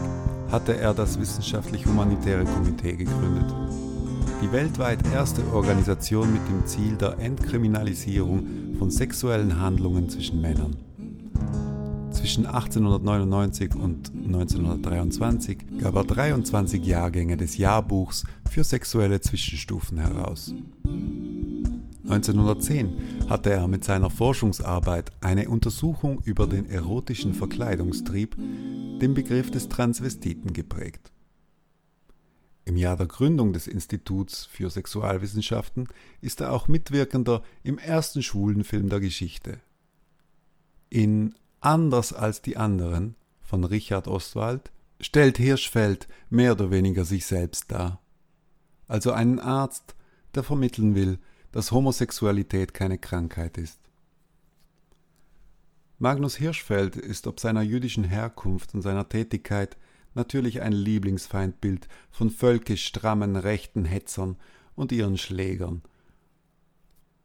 hatte 0.51 0.77
er 0.77 0.93
das 0.93 1.19
Wissenschaftlich-Humanitäre 1.19 2.45
Komitee 2.45 2.95
gegründet. 2.95 3.55
Die 4.39 4.51
weltweit 4.51 4.99
erste 5.11 5.41
Organisation 5.51 6.31
mit 6.31 6.47
dem 6.47 6.63
Ziel 6.67 6.95
der 6.95 7.17
Entkriminalisierung 7.17 8.75
von 8.77 8.91
sexuellen 8.91 9.59
Handlungen 9.59 10.09
zwischen 10.09 10.41
Männern. 10.41 10.75
Zwischen 12.11 12.45
1899 12.45 13.73
und 13.73 14.11
1923 14.13 15.79
gab 15.79 15.95
er 15.95 16.03
23 16.03 16.85
Jahrgänge 16.85 17.35
des 17.35 17.57
Jahrbuchs 17.57 18.25
für 18.47 18.63
sexuelle 18.63 19.21
Zwischenstufen 19.21 19.97
heraus. 19.97 20.53
1910 22.03 23.27
hatte 23.27 23.49
er 23.49 23.67
mit 23.67 23.83
seiner 23.83 24.11
Forschungsarbeit 24.11 25.11
eine 25.19 25.49
Untersuchung 25.49 26.21
über 26.23 26.45
den 26.45 26.69
erotischen 26.69 27.33
Verkleidungstrieb, 27.33 28.35
den 28.37 29.15
Begriff 29.15 29.49
des 29.49 29.67
Transvestiten, 29.67 30.53
geprägt. 30.53 31.11
Im 32.67 32.75
Jahr 32.75 32.97
der 32.97 33.07
Gründung 33.07 33.53
des 33.53 33.65
Instituts 33.65 34.43
für 34.43 34.69
Sexualwissenschaften 34.69 35.87
ist 36.19 36.41
er 36.41 36.51
auch 36.51 36.67
Mitwirkender 36.67 37.41
im 37.63 37.77
ersten 37.77 38.21
schwulen 38.21 38.65
Film 38.65 38.89
der 38.89 38.99
Geschichte. 38.99 39.61
In 40.89 41.33
Anders 41.61 42.11
als 42.11 42.41
die 42.41 42.57
anderen 42.57 43.15
von 43.39 43.63
Richard 43.63 44.09
Ostwald 44.09 44.69
stellt 44.99 45.37
Hirschfeld 45.37 46.09
mehr 46.29 46.51
oder 46.51 46.69
weniger 46.69 47.05
sich 47.05 47.25
selbst 47.25 47.71
dar. 47.71 48.01
Also 48.89 49.13
einen 49.13 49.39
Arzt, 49.39 49.95
der 50.35 50.43
vermitteln 50.43 50.93
will, 50.93 51.19
dass 51.53 51.71
Homosexualität 51.71 52.73
keine 52.73 52.97
Krankheit 52.97 53.57
ist. 53.57 53.79
Magnus 55.99 56.35
Hirschfeld 56.35 56.97
ist 56.97 57.27
ob 57.27 57.39
seiner 57.39 57.61
jüdischen 57.61 58.03
Herkunft 58.03 58.73
und 58.73 58.81
seiner 58.81 59.07
Tätigkeit 59.07 59.77
natürlich 60.17 60.61
ein 60.61 60.73
Lieblingsfeindbild 60.73 61.87
von 62.11 62.29
völkisch 62.29 62.85
strammen 62.85 63.37
rechten 63.37 63.85
Hetzern 63.85 64.35
und 64.75 64.91
ihren 64.91 65.17
Schlägern 65.17 65.81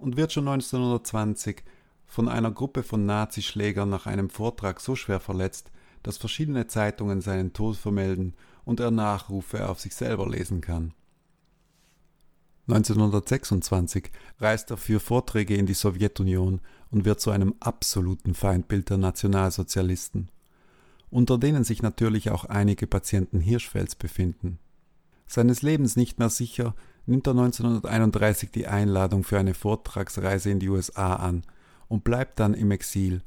und 0.03 0.17
wird 0.17 0.33
schon 0.33 0.49
1920 0.49 1.63
von 2.07 2.29
einer 2.29 2.51
Gruppe 2.51 2.83
von 2.83 3.07
Nazischlägern 3.07 3.89
nach 3.89 4.07
einem 4.07 4.29
Vortrag 4.29 4.81
so 4.81 4.97
schwer 4.97 5.21
verletzt, 5.21 5.71
dass 6.03 6.19
verschiedene 6.19 6.67
Zeitungen 6.67 7.21
seinen 7.21 7.53
Tod 7.53 7.77
vermelden 7.77 8.35
und 8.65 8.81
er 8.81 8.91
Nachrufe 8.91 9.69
auf 9.69 9.81
sich 9.81 9.95
selber 9.95 10.29
lesen 10.29 10.61
kann. 10.61 10.93
1926 12.69 14.11
reist 14.39 14.71
er 14.71 14.77
für 14.77 15.01
Vorträge 15.01 15.57
in 15.57 15.67
die 15.67 15.75
Sowjetunion 15.75 16.61
und 16.91 17.05
wird 17.05 17.21
zu 17.21 17.31
einem 17.31 17.55
absoluten 17.61 18.35
Feindbild 18.35 18.91
der 18.91 18.99
Nationalsozialisten, 18.99 20.31
unter 21.13 21.37
denen 21.39 21.63
sich 21.63 21.83
natürlich 21.83 22.31
auch 22.31 22.47
einige 22.47 22.87
Patienten 22.87 23.39
Hirschfelds 23.39 23.95
befinden. 23.95 24.59
Seines 25.27 25.63
Lebens 25.63 25.95
nicht 25.95 26.19
mehr 26.19 26.31
sicher, 26.31 26.75
nimmt 27.05 27.27
er 27.27 27.33
1931 27.33 28.51
die 28.51 28.67
Einladung 28.67 29.23
für 29.23 29.39
eine 29.39 29.55
Vortragsreise 29.55 30.51
in 30.51 30.59
die 30.59 30.71
USA 30.71 31.17
an 31.17 31.43
und 31.89 32.03
bleibt 32.03 32.41
dann 32.41 32.55
im 32.55 32.71
Exil 32.71 33.23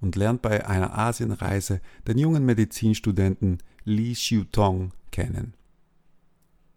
und 0.00 0.16
lernt 0.16 0.40
bei 0.40 0.66
einer 0.66 0.96
Asienreise 0.98 1.80
den 2.08 2.18
jungen 2.18 2.46
Medizinstudenten 2.46 3.58
Li 3.84 4.14
Xiutong 4.14 4.92
kennen. 5.10 5.52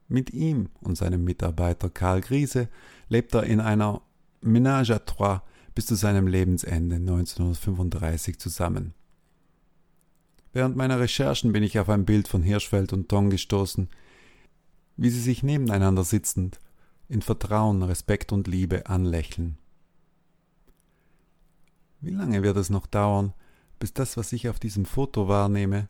Mit 0.09 0.33
ihm 0.33 0.69
und 0.81 0.97
seinem 0.97 1.23
Mitarbeiter 1.23 1.89
Karl 1.89 2.19
Griese 2.19 2.67
lebt 3.07 3.33
er 3.33 3.43
in 3.43 3.61
einer 3.61 4.01
Ménage 4.43 4.93
à 4.93 4.99
trois 4.99 5.41
bis 5.73 5.85
zu 5.85 5.95
seinem 5.95 6.27
Lebensende 6.27 6.95
1935 6.97 8.39
zusammen. 8.39 8.93
Während 10.51 10.75
meiner 10.75 10.99
Recherchen 10.99 11.51
bin 11.51 11.63
ich 11.63 11.79
auf 11.79 11.89
ein 11.89 12.05
Bild 12.05 12.27
von 12.27 12.41
Hirschfeld 12.41 12.93
und 12.93 13.09
Tong 13.09 13.29
gestoßen, 13.29 13.89
wie 14.97 15.09
sie 15.09 15.21
sich 15.21 15.43
nebeneinander 15.43 16.03
sitzend, 16.03 16.59
in 17.07 17.21
Vertrauen, 17.21 17.83
Respekt 17.83 18.31
und 18.31 18.47
Liebe 18.47 18.87
anlächeln. 18.87 19.57
Wie 22.01 22.11
lange 22.11 22.43
wird 22.43 22.57
es 22.57 22.69
noch 22.69 22.87
dauern, 22.87 23.33
bis 23.79 23.93
das, 23.93 24.17
was 24.17 24.31
ich 24.31 24.49
auf 24.49 24.59
diesem 24.59 24.85
Foto 24.85 25.27
wahrnehme, 25.27 25.89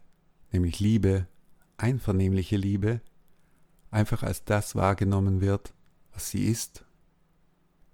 nämlich 0.51 0.79
Liebe, 0.79 1.27
einvernehmliche 1.77 2.57
Liebe, 2.57 3.01
einfach 3.91 4.23
als 4.23 4.43
das 4.45 4.75
wahrgenommen 4.75 5.41
wird, 5.41 5.73
was 6.13 6.29
sie 6.29 6.45
ist. 6.45 6.85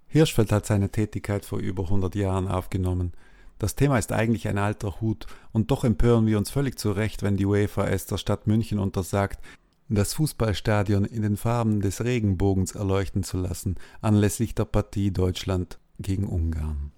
Hirschfeld 0.07 0.51
hat 0.51 0.65
seine 0.65 0.89
Tätigkeit 0.89 1.45
vor 1.45 1.60
über 1.60 1.84
100 1.84 2.15
Jahren 2.15 2.48
aufgenommen. 2.48 3.13
Das 3.57 3.75
Thema 3.75 3.97
ist 3.97 4.12
eigentlich 4.12 4.47
ein 4.47 4.57
alter 4.57 5.00
Hut, 5.00 5.27
und 5.51 5.71
doch 5.71 5.83
empören 5.83 6.25
wir 6.25 6.38
uns 6.38 6.50
völlig 6.50 6.77
zu 6.77 6.91
Recht, 6.91 7.24
wenn 7.24 7.38
die 7.38 7.45
UEFA 7.45 7.88
es 7.88 8.05
der 8.05 8.17
Stadt 8.17 8.47
München 8.47 8.79
untersagt, 8.79 9.39
das 9.88 10.13
Fußballstadion 10.15 11.05
in 11.05 11.21
den 11.21 11.38
Farben 11.38 11.79
des 11.79 12.03
Regenbogens 12.03 12.74
erleuchten 12.74 13.24
zu 13.24 13.38
lassen, 13.38 13.75
anlässlich 14.01 14.55
der 14.55 14.65
Partie 14.65 15.12
Deutschland 15.12 15.79
gegen 16.00 16.27
Ungarn. 16.27 16.91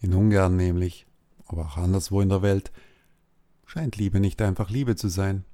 In 0.00 0.14
Ungarn 0.14 0.56
nämlich, 0.56 1.06
aber 1.46 1.66
auch 1.66 1.76
anderswo 1.78 2.20
in 2.20 2.28
der 2.28 2.42
Welt, 2.42 2.70
scheint 3.64 3.96
Liebe 3.96 4.20
nicht 4.20 4.40
einfach 4.42 4.70
Liebe 4.70 4.94
zu 4.94 5.08
sein. 5.08 5.44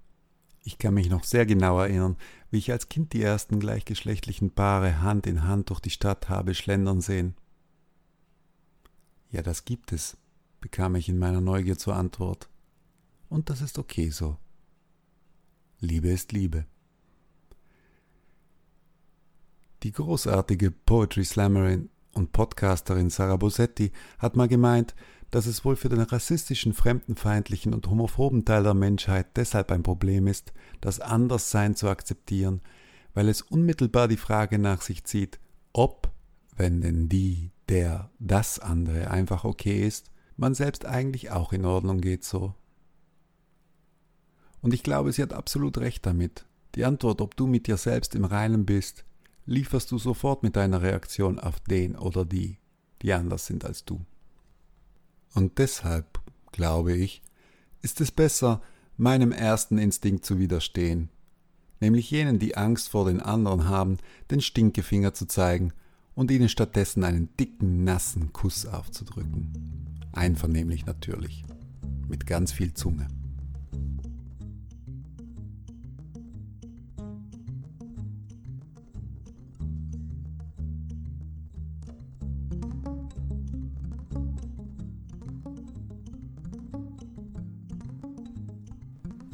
Ich 0.62 0.78
kann 0.78 0.94
mich 0.94 1.08
noch 1.08 1.22
sehr 1.22 1.46
genau 1.46 1.78
erinnern, 1.78 2.16
wie 2.50 2.58
ich 2.58 2.72
als 2.72 2.88
Kind 2.88 3.12
die 3.12 3.22
ersten 3.22 3.60
gleichgeschlechtlichen 3.60 4.50
Paare 4.50 5.00
Hand 5.00 5.26
in 5.26 5.44
Hand 5.44 5.70
durch 5.70 5.80
die 5.80 5.90
Stadt 5.90 6.28
habe 6.28 6.54
schlendern 6.54 7.00
sehen. 7.00 7.36
Ja, 9.36 9.42
das 9.42 9.66
gibt 9.66 9.92
es, 9.92 10.16
bekam 10.62 10.94
ich 10.94 11.10
in 11.10 11.18
meiner 11.18 11.42
Neugier 11.42 11.76
zur 11.76 11.94
Antwort. 11.94 12.48
Und 13.28 13.50
das 13.50 13.60
ist 13.60 13.78
okay 13.78 14.08
so. 14.08 14.38
Liebe 15.78 16.08
ist 16.08 16.32
Liebe. 16.32 16.64
Die 19.82 19.92
großartige 19.92 20.70
Poetry 20.70 21.26
Slammerin 21.26 21.90
und 22.14 22.32
Podcasterin 22.32 23.10
Sarah 23.10 23.36
Bosetti 23.36 23.92
hat 24.18 24.36
mal 24.36 24.48
gemeint, 24.48 24.94
dass 25.30 25.44
es 25.44 25.66
wohl 25.66 25.76
für 25.76 25.90
den 25.90 26.00
rassistischen, 26.00 26.72
fremdenfeindlichen 26.72 27.74
und 27.74 27.90
homophoben 27.90 28.46
Teil 28.46 28.62
der 28.62 28.72
Menschheit 28.72 29.36
deshalb 29.36 29.70
ein 29.70 29.82
Problem 29.82 30.28
ist, 30.28 30.54
das 30.80 30.98
Anderssein 30.98 31.76
zu 31.76 31.90
akzeptieren, 31.90 32.62
weil 33.12 33.28
es 33.28 33.42
unmittelbar 33.42 34.08
die 34.08 34.16
Frage 34.16 34.58
nach 34.58 34.80
sich 34.80 35.04
zieht, 35.04 35.40
ob, 35.74 36.10
wenn 36.56 36.80
denn 36.80 37.10
die, 37.10 37.50
der, 37.68 38.10
das 38.18 38.58
andere 38.58 39.10
einfach 39.10 39.44
okay 39.44 39.86
ist, 39.86 40.10
man 40.36 40.54
selbst 40.54 40.84
eigentlich 40.84 41.30
auch 41.30 41.52
in 41.52 41.64
Ordnung 41.64 42.00
geht 42.00 42.24
so. 42.24 42.54
Und 44.60 44.74
ich 44.74 44.82
glaube, 44.82 45.12
sie 45.12 45.22
hat 45.22 45.32
absolut 45.32 45.78
recht 45.78 46.04
damit. 46.06 46.44
Die 46.74 46.84
Antwort, 46.84 47.20
ob 47.20 47.36
du 47.36 47.46
mit 47.46 47.66
dir 47.66 47.76
selbst 47.76 48.14
im 48.14 48.24
Reinen 48.24 48.66
bist, 48.66 49.04
lieferst 49.46 49.90
du 49.90 49.98
sofort 49.98 50.42
mit 50.42 50.56
deiner 50.56 50.82
Reaktion 50.82 51.38
auf 51.38 51.60
den 51.60 51.96
oder 51.96 52.24
die, 52.24 52.58
die 53.02 53.12
anders 53.12 53.46
sind 53.46 53.64
als 53.64 53.84
du. 53.84 54.04
Und 55.34 55.58
deshalb, 55.58 56.20
glaube 56.52 56.94
ich, 56.94 57.22
ist 57.82 58.00
es 58.00 58.10
besser, 58.10 58.60
meinem 58.96 59.32
ersten 59.32 59.78
Instinkt 59.78 60.24
zu 60.24 60.38
widerstehen, 60.38 61.10
nämlich 61.80 62.10
jenen, 62.10 62.38
die 62.38 62.56
Angst 62.56 62.88
vor 62.88 63.06
den 63.06 63.20
anderen 63.20 63.68
haben, 63.68 63.98
den 64.30 64.40
Stinkefinger 64.40 65.14
zu 65.14 65.26
zeigen 65.26 65.72
und 66.16 66.30
ihnen 66.30 66.48
stattdessen 66.48 67.04
einen 67.04 67.28
dicken, 67.38 67.84
nassen 67.84 68.32
Kuss 68.32 68.66
aufzudrücken. 68.66 69.52
Einvernehmlich 70.12 70.86
natürlich, 70.86 71.44
mit 72.08 72.26
ganz 72.26 72.52
viel 72.52 72.74
Zunge. 72.74 73.06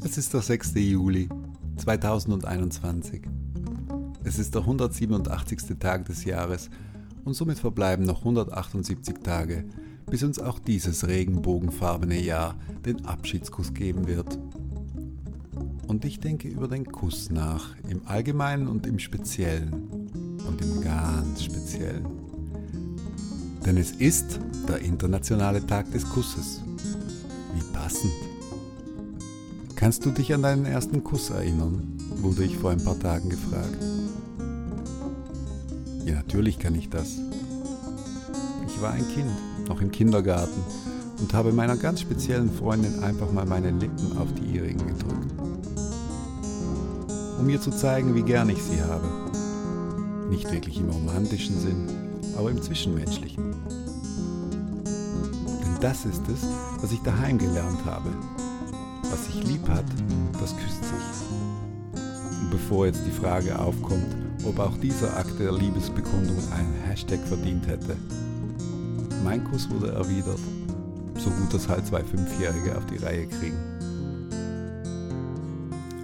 Es 0.03 0.17
ist 0.17 0.33
der 0.33 0.41
6. 0.41 0.73
Juli 0.75 1.29
2021. 1.77 3.23
Es 4.23 4.39
ist 4.39 4.55
der 4.55 4.61
187. 4.61 5.77
Tag 5.79 6.05
des 6.05 6.23
Jahres 6.25 6.69
und 7.25 7.33
somit 7.33 7.59
verbleiben 7.59 8.05
noch 8.05 8.19
178 8.19 9.15
Tage, 9.23 9.65
bis 10.09 10.23
uns 10.23 10.39
auch 10.39 10.59
dieses 10.59 11.07
regenbogenfarbene 11.07 12.21
Jahr 12.21 12.55
den 12.85 13.05
Abschiedskuss 13.05 13.73
geben 13.73 14.07
wird. 14.07 14.39
Und 15.87 16.05
ich 16.05 16.19
denke 16.19 16.47
über 16.47 16.67
den 16.67 16.85
Kuss 16.85 17.29
nach, 17.29 17.75
im 17.89 18.01
Allgemeinen 18.05 18.67
und 18.67 18.87
im 18.87 18.99
Speziellen. 18.99 19.73
Und 20.47 20.61
im 20.61 20.81
ganz 20.81 21.43
Speziellen. 21.43 22.05
Denn 23.65 23.77
es 23.77 23.91
ist 23.91 24.39
der 24.67 24.79
internationale 24.79 25.65
Tag 25.65 25.91
des 25.91 26.07
Kusses. 26.09 26.61
Wie 27.53 27.63
passend. 27.73 28.11
Kannst 29.75 30.05
du 30.05 30.11
dich 30.11 30.33
an 30.33 30.41
deinen 30.41 30.65
ersten 30.65 31.03
Kuss 31.03 31.29
erinnern? 31.29 31.93
wurde 32.23 32.45
ich 32.45 32.57
vor 32.57 32.71
ein 32.71 32.83
paar 32.83 32.97
Tagen 32.97 33.29
gefragt. 33.29 33.77
Ja, 36.05 36.15
natürlich 36.15 36.59
kann 36.59 36.75
ich 36.75 36.89
das. 36.89 37.17
Ich 38.67 38.81
war 38.81 38.91
ein 38.91 39.07
Kind, 39.07 39.31
noch 39.67 39.81
im 39.81 39.91
Kindergarten, 39.91 40.61
und 41.19 41.33
habe 41.33 41.53
meiner 41.53 41.77
ganz 41.77 42.01
speziellen 42.01 42.51
Freundin 42.51 43.03
einfach 43.03 43.31
mal 43.31 43.45
meine 43.45 43.71
Lippen 43.71 44.17
auf 44.17 44.27
die 44.33 44.57
ihrigen 44.57 44.85
gedrückt. 44.85 45.31
Um 47.39 47.49
ihr 47.49 47.61
zu 47.61 47.71
zeigen, 47.71 48.15
wie 48.15 48.23
gern 48.23 48.49
ich 48.49 48.61
sie 48.61 48.81
habe. 48.81 49.07
Nicht 50.29 50.51
wirklich 50.51 50.79
im 50.79 50.89
romantischen 50.89 51.59
Sinn, 51.59 51.87
aber 52.37 52.51
im 52.51 52.61
zwischenmenschlichen. 52.61 53.55
Denn 54.83 55.77
das 55.79 56.05
ist 56.05 56.27
es, 56.27 56.45
was 56.81 56.91
ich 56.91 56.99
daheim 57.03 57.37
gelernt 57.37 57.85
habe, 57.85 58.09
was 59.09 59.25
sich 59.25 59.43
lieb 59.45 59.69
hat, 59.69 59.85
das 60.39 60.55
küsst 60.57 60.83
sich. 60.83 62.01
Und 62.41 62.51
bevor 62.51 62.87
jetzt 62.87 63.05
die 63.05 63.11
Frage 63.11 63.57
aufkommt, 63.57 64.22
ob 64.45 64.59
auch 64.59 64.77
dieser 64.77 65.15
Akt 65.17 65.39
der 65.39 65.51
Liebesbekundung 65.51 66.37
einen 66.51 66.73
Hashtag 66.85 67.19
verdient 67.19 67.67
hätte. 67.67 67.95
Mein 69.23 69.43
Kuss 69.43 69.69
wurde 69.69 69.91
erwidert, 69.91 70.39
so 71.17 71.29
gut 71.29 71.53
das 71.53 71.67
halt 71.67 71.85
zwei 71.87 72.03
Fünfjährige 72.03 72.77
auf 72.77 72.85
die 72.87 72.97
Reihe 72.97 73.27
kriegen. 73.27 73.57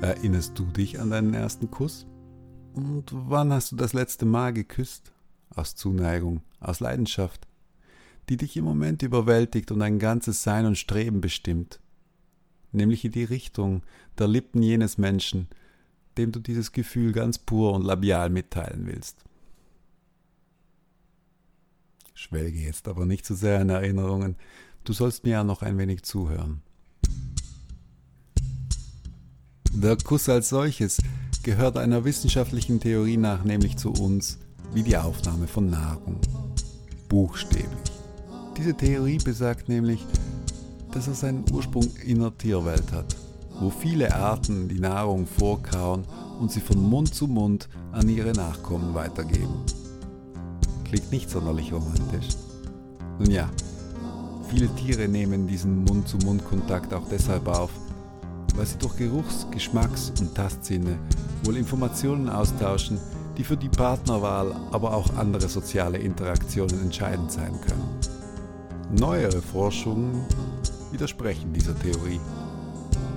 Erinnerst 0.02 0.58
du 0.58 0.65
dich 0.65 0.99
an 0.99 1.12
deinen 1.12 1.34
ersten 1.34 1.69
Kuss? 1.69 2.06
Und 2.73 3.06
wann 3.12 3.52
hast 3.52 3.71
du 3.71 3.75
das 3.75 3.93
letzte 3.93 4.25
Mal 4.25 4.54
geküsst? 4.54 5.12
Aus 5.56 5.75
Zuneigung, 5.75 6.41
aus 6.60 6.80
Leidenschaft, 6.80 7.47
die 8.30 8.38
dich 8.38 8.56
im 8.56 8.65
Moment 8.65 9.02
überwältigt 9.02 9.71
und 9.71 9.82
ein 9.82 9.99
ganzes 9.99 10.43
Sein 10.43 10.65
und 10.65 10.78
Streben 10.78 11.21
bestimmt 11.21 11.80
nämlich 12.71 13.06
in 13.06 13.12
die 13.12 13.23
Richtung 13.23 13.84
der 14.17 14.28
Lippen 14.28 14.62
jenes 14.62 14.97
Menschen, 14.97 15.47
dem 16.19 16.34
du 16.34 16.39
dieses 16.39 16.73
Gefühl 16.73 17.13
ganz 17.13 17.38
pur 17.38 17.73
und 17.73 17.86
labial 17.86 18.29
mitteilen 18.29 18.86
willst. 18.86 19.23
Schwelge 22.13 22.60
jetzt 22.60 22.89
aber 22.89 23.05
nicht 23.05 23.25
zu 23.25 23.34
sehr 23.34 23.62
in 23.62 23.69
Erinnerungen, 23.69 24.36
du 24.84 24.91
sollst 24.91 25.23
mir 25.23 25.32
ja 25.32 25.43
noch 25.45 25.62
ein 25.62 25.77
wenig 25.77 26.03
zuhören. 26.03 26.62
Der 29.71 29.95
Kuss 29.95 30.27
als 30.27 30.49
solches 30.49 30.97
gehört 31.43 31.77
einer 31.77 32.03
wissenschaftlichen 32.03 32.82
Theorie 32.82 33.15
nach 33.15 33.45
nämlich 33.45 33.77
zu 33.77 33.93
uns 33.93 34.39
wie 34.73 34.84
die 34.84 34.97
Aufnahme 34.97 35.47
von 35.47 35.69
Nahrung. 35.69 36.19
Buchstäblich. 37.08 37.69
Diese 38.58 38.75
Theorie 38.75 39.19
besagt 39.19 39.69
nämlich, 39.69 40.05
dass 40.91 41.08
er 41.08 41.13
seinen 41.13 41.45
Ursprung 41.53 41.88
in 42.05 42.19
der 42.19 42.38
Tierwelt 42.38 42.91
hat, 42.91 43.15
wo 43.60 43.69
viele 43.69 44.15
Arten 44.15 44.67
die 44.69 44.80
Nahrung 44.80 45.28
vorkauen 45.28 46.06
und 46.39 46.52
sie 46.52 46.62
von 46.62 46.82
Mund 46.82 47.13
zu 47.13 47.28
Mund 47.28 47.67
an 47.91 48.08
ihre 48.08 48.32
Nachkommen 48.32 48.93
weitergeben. 48.93 49.63
Klingt 50.86 51.12
nicht 51.12 51.30
sonderlich 51.30 51.74
romantisch. 51.74 52.36
Nun 53.19 53.30
ja, 53.30 53.50
viele 54.50 54.74
Tiere 54.76 55.08
nehmen 55.08 55.45
diesen 55.45 55.84
Mund-zu-Mund-Kontakt 55.84 56.93
auch 56.93 57.08
deshalb 57.12 57.48
auf, 57.48 57.72
weil 58.56 58.65
sie 58.65 58.78
durch 58.78 58.95
Geruchs-, 58.95 59.45
Geschmacks- 59.52 60.13
und 60.19 60.34
Tastsinne 60.34 60.98
wohl 61.43 61.58
Informationen 61.58 62.30
austauschen, 62.30 62.98
die 63.38 63.43
für 63.43 63.58
die 63.58 63.69
Partnerwahl, 63.69 64.54
aber 64.72 64.93
auch 64.93 65.15
andere 65.15 65.48
soziale 65.48 65.98
Interaktionen 65.98 66.82
entscheidend 66.82 67.32
sein 67.32 67.54
können. 67.62 68.00
Neuere 68.98 69.41
Forschungen 69.41 70.26
widersprechen 70.91 71.54
dieser 71.54 71.78
Theorie, 71.78 72.19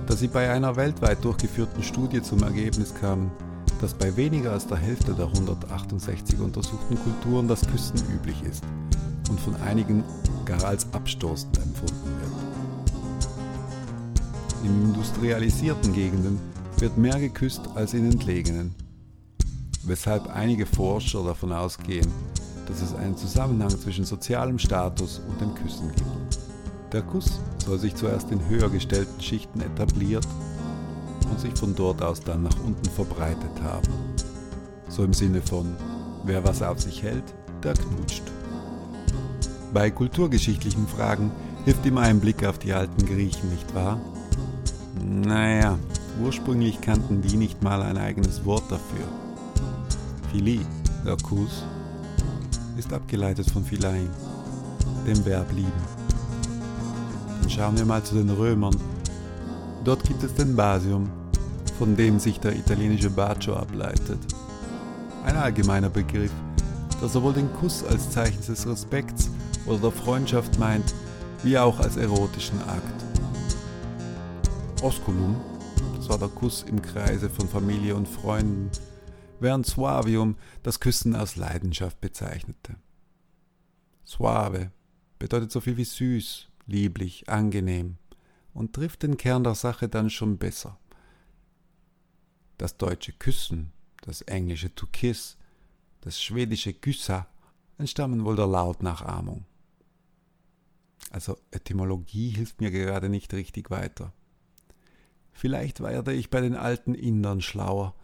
da 0.07 0.15
sie 0.15 0.27
bei 0.27 0.49
einer 0.51 0.75
weltweit 0.75 1.23
durchgeführten 1.23 1.83
Studie 1.83 2.21
zum 2.21 2.43
Ergebnis 2.43 2.93
kamen, 2.93 3.31
dass 3.79 3.93
bei 3.93 4.15
weniger 4.15 4.51
als 4.51 4.67
der 4.67 4.77
Hälfte 4.77 5.13
der 5.13 5.27
168 5.27 6.39
untersuchten 6.39 6.97
Kulturen 6.97 7.47
das 7.47 7.61
Küssen 7.67 7.97
üblich 8.13 8.41
ist 8.43 8.63
und 9.29 9.39
von 9.39 9.55
einigen 9.57 10.03
gar 10.45 10.63
als 10.63 10.91
abstoßend 10.93 11.57
empfunden 11.57 12.11
wird. 12.19 12.31
In 14.63 14.81
industrialisierten 14.83 15.93
Gegenden 15.93 16.39
wird 16.77 16.97
mehr 16.97 17.19
geküsst 17.19 17.61
als 17.75 17.93
in 17.93 18.09
entlegenen, 18.09 18.75
weshalb 19.83 20.33
einige 20.33 20.65
Forscher 20.65 21.23
davon 21.23 21.51
ausgehen, 21.51 22.07
dass 22.67 22.81
es 22.81 22.95
einen 22.95 23.17
Zusammenhang 23.17 23.69
zwischen 23.69 24.05
sozialem 24.05 24.59
Status 24.59 25.21
und 25.29 25.41
dem 25.41 25.53
Küssen 25.55 25.89
gibt. 25.95 26.39
Der 26.93 27.01
Kuss 27.01 27.39
soll 27.63 27.79
sich 27.79 27.95
zuerst 27.95 28.31
in 28.31 28.47
höher 28.47 28.69
gestellten 28.69 29.21
Schichten 29.21 29.61
etabliert 29.61 30.27
und 31.29 31.39
sich 31.39 31.53
von 31.57 31.75
dort 31.75 32.01
aus 32.01 32.19
dann 32.21 32.43
nach 32.43 32.59
unten 32.63 32.89
verbreitet 32.89 33.61
haben. 33.63 33.87
So 34.89 35.03
im 35.03 35.13
Sinne 35.13 35.41
von, 35.41 35.75
wer 36.23 36.43
was 36.43 36.61
auf 36.61 36.81
sich 36.81 37.01
hält, 37.01 37.23
der 37.63 37.73
knutscht. 37.73 38.23
Bei 39.73 39.89
kulturgeschichtlichen 39.89 40.87
Fragen 40.87 41.31
hilft 41.65 41.85
immer 41.85 42.01
ein 42.01 42.19
Blick 42.19 42.45
auf 42.45 42.59
die 42.59 42.73
alten 42.73 43.05
Griechen, 43.05 43.49
nicht 43.49 43.73
wahr? 43.73 43.99
Naja, 45.01 45.79
ursprünglich 46.23 46.81
kannten 46.81 47.21
die 47.21 47.37
nicht 47.37 47.63
mal 47.63 47.81
ein 47.81 47.97
eigenes 47.97 48.45
Wort 48.45 48.63
dafür. 48.69 49.07
Philie, 50.31 50.65
der 51.05 51.17
Kuss, 51.17 51.63
ist 52.77 52.93
abgeleitet 52.93 53.49
von 53.49 53.63
Philein, 53.63 54.09
dem 55.07 55.25
Verb 55.25 55.51
lieben. 55.51 56.02
Schauen 57.49 57.77
wir 57.77 57.85
mal 57.85 58.03
zu 58.03 58.15
den 58.15 58.29
Römern. 58.29 58.75
Dort 59.83 60.03
gibt 60.03 60.23
es 60.23 60.33
den 60.33 60.55
Basium, 60.55 61.09
von 61.77 61.95
dem 61.95 62.19
sich 62.19 62.39
der 62.39 62.55
italienische 62.55 63.09
Bacio 63.09 63.55
ableitet. 63.55 64.19
Ein 65.25 65.35
allgemeiner 65.35 65.89
Begriff, 65.89 66.31
der 67.01 67.09
sowohl 67.09 67.33
den 67.33 67.51
Kuss 67.53 67.83
als 67.83 68.09
Zeichen 68.09 68.41
des 68.45 68.67
Respekts 68.67 69.29
oder 69.65 69.79
der 69.79 69.91
Freundschaft 69.91 70.57
meint, 70.57 70.93
wie 71.43 71.57
auch 71.57 71.79
als 71.79 71.97
erotischen 71.97 72.59
Akt. 72.61 73.03
Osculum, 74.81 75.35
das 75.95 76.09
war 76.09 76.17
der 76.17 76.29
Kuss 76.29 76.63
im 76.63 76.81
Kreise 76.81 77.29
von 77.29 77.47
Familie 77.47 77.95
und 77.95 78.07
Freunden, 78.07 78.69
während 79.39 79.65
Suavium 79.65 80.35
das 80.63 80.79
Küssen 80.79 81.15
aus 81.15 81.35
Leidenschaft 81.35 82.01
bezeichnete. 82.01 82.75
Suave 84.03 84.71
bedeutet 85.19 85.51
so 85.51 85.61
viel 85.61 85.77
wie 85.77 85.85
süß, 85.85 86.47
lieblich, 86.65 87.29
angenehm 87.29 87.97
und 88.53 88.73
trifft 88.73 89.03
den 89.03 89.17
Kern 89.17 89.43
der 89.43 89.55
Sache 89.55 89.89
dann 89.89 90.09
schon 90.09 90.37
besser. 90.37 90.79
Das 92.57 92.77
deutsche 92.77 93.13
Küssen, 93.13 93.71
das 94.01 94.21
englische 94.21 94.73
to 94.73 94.87
kiss, 94.91 95.37
das 96.01 96.21
schwedische 96.21 96.73
Kyssa 96.73 97.27
entstammen 97.77 98.25
wohl 98.25 98.35
der 98.35 98.47
Lautnachahmung. 98.47 99.45
Also 101.09 101.37
Etymologie 101.51 102.29
hilft 102.29 102.61
mir 102.61 102.71
gerade 102.71 103.09
nicht 103.09 103.33
richtig 103.33 103.69
weiter. 103.69 104.13
Vielleicht 105.31 105.81
werde 105.81 106.13
ich 106.13 106.29
bei 106.29 106.41
den 106.41 106.55
alten 106.55 106.93
Indern 106.93 107.41
schlauer. 107.41 107.95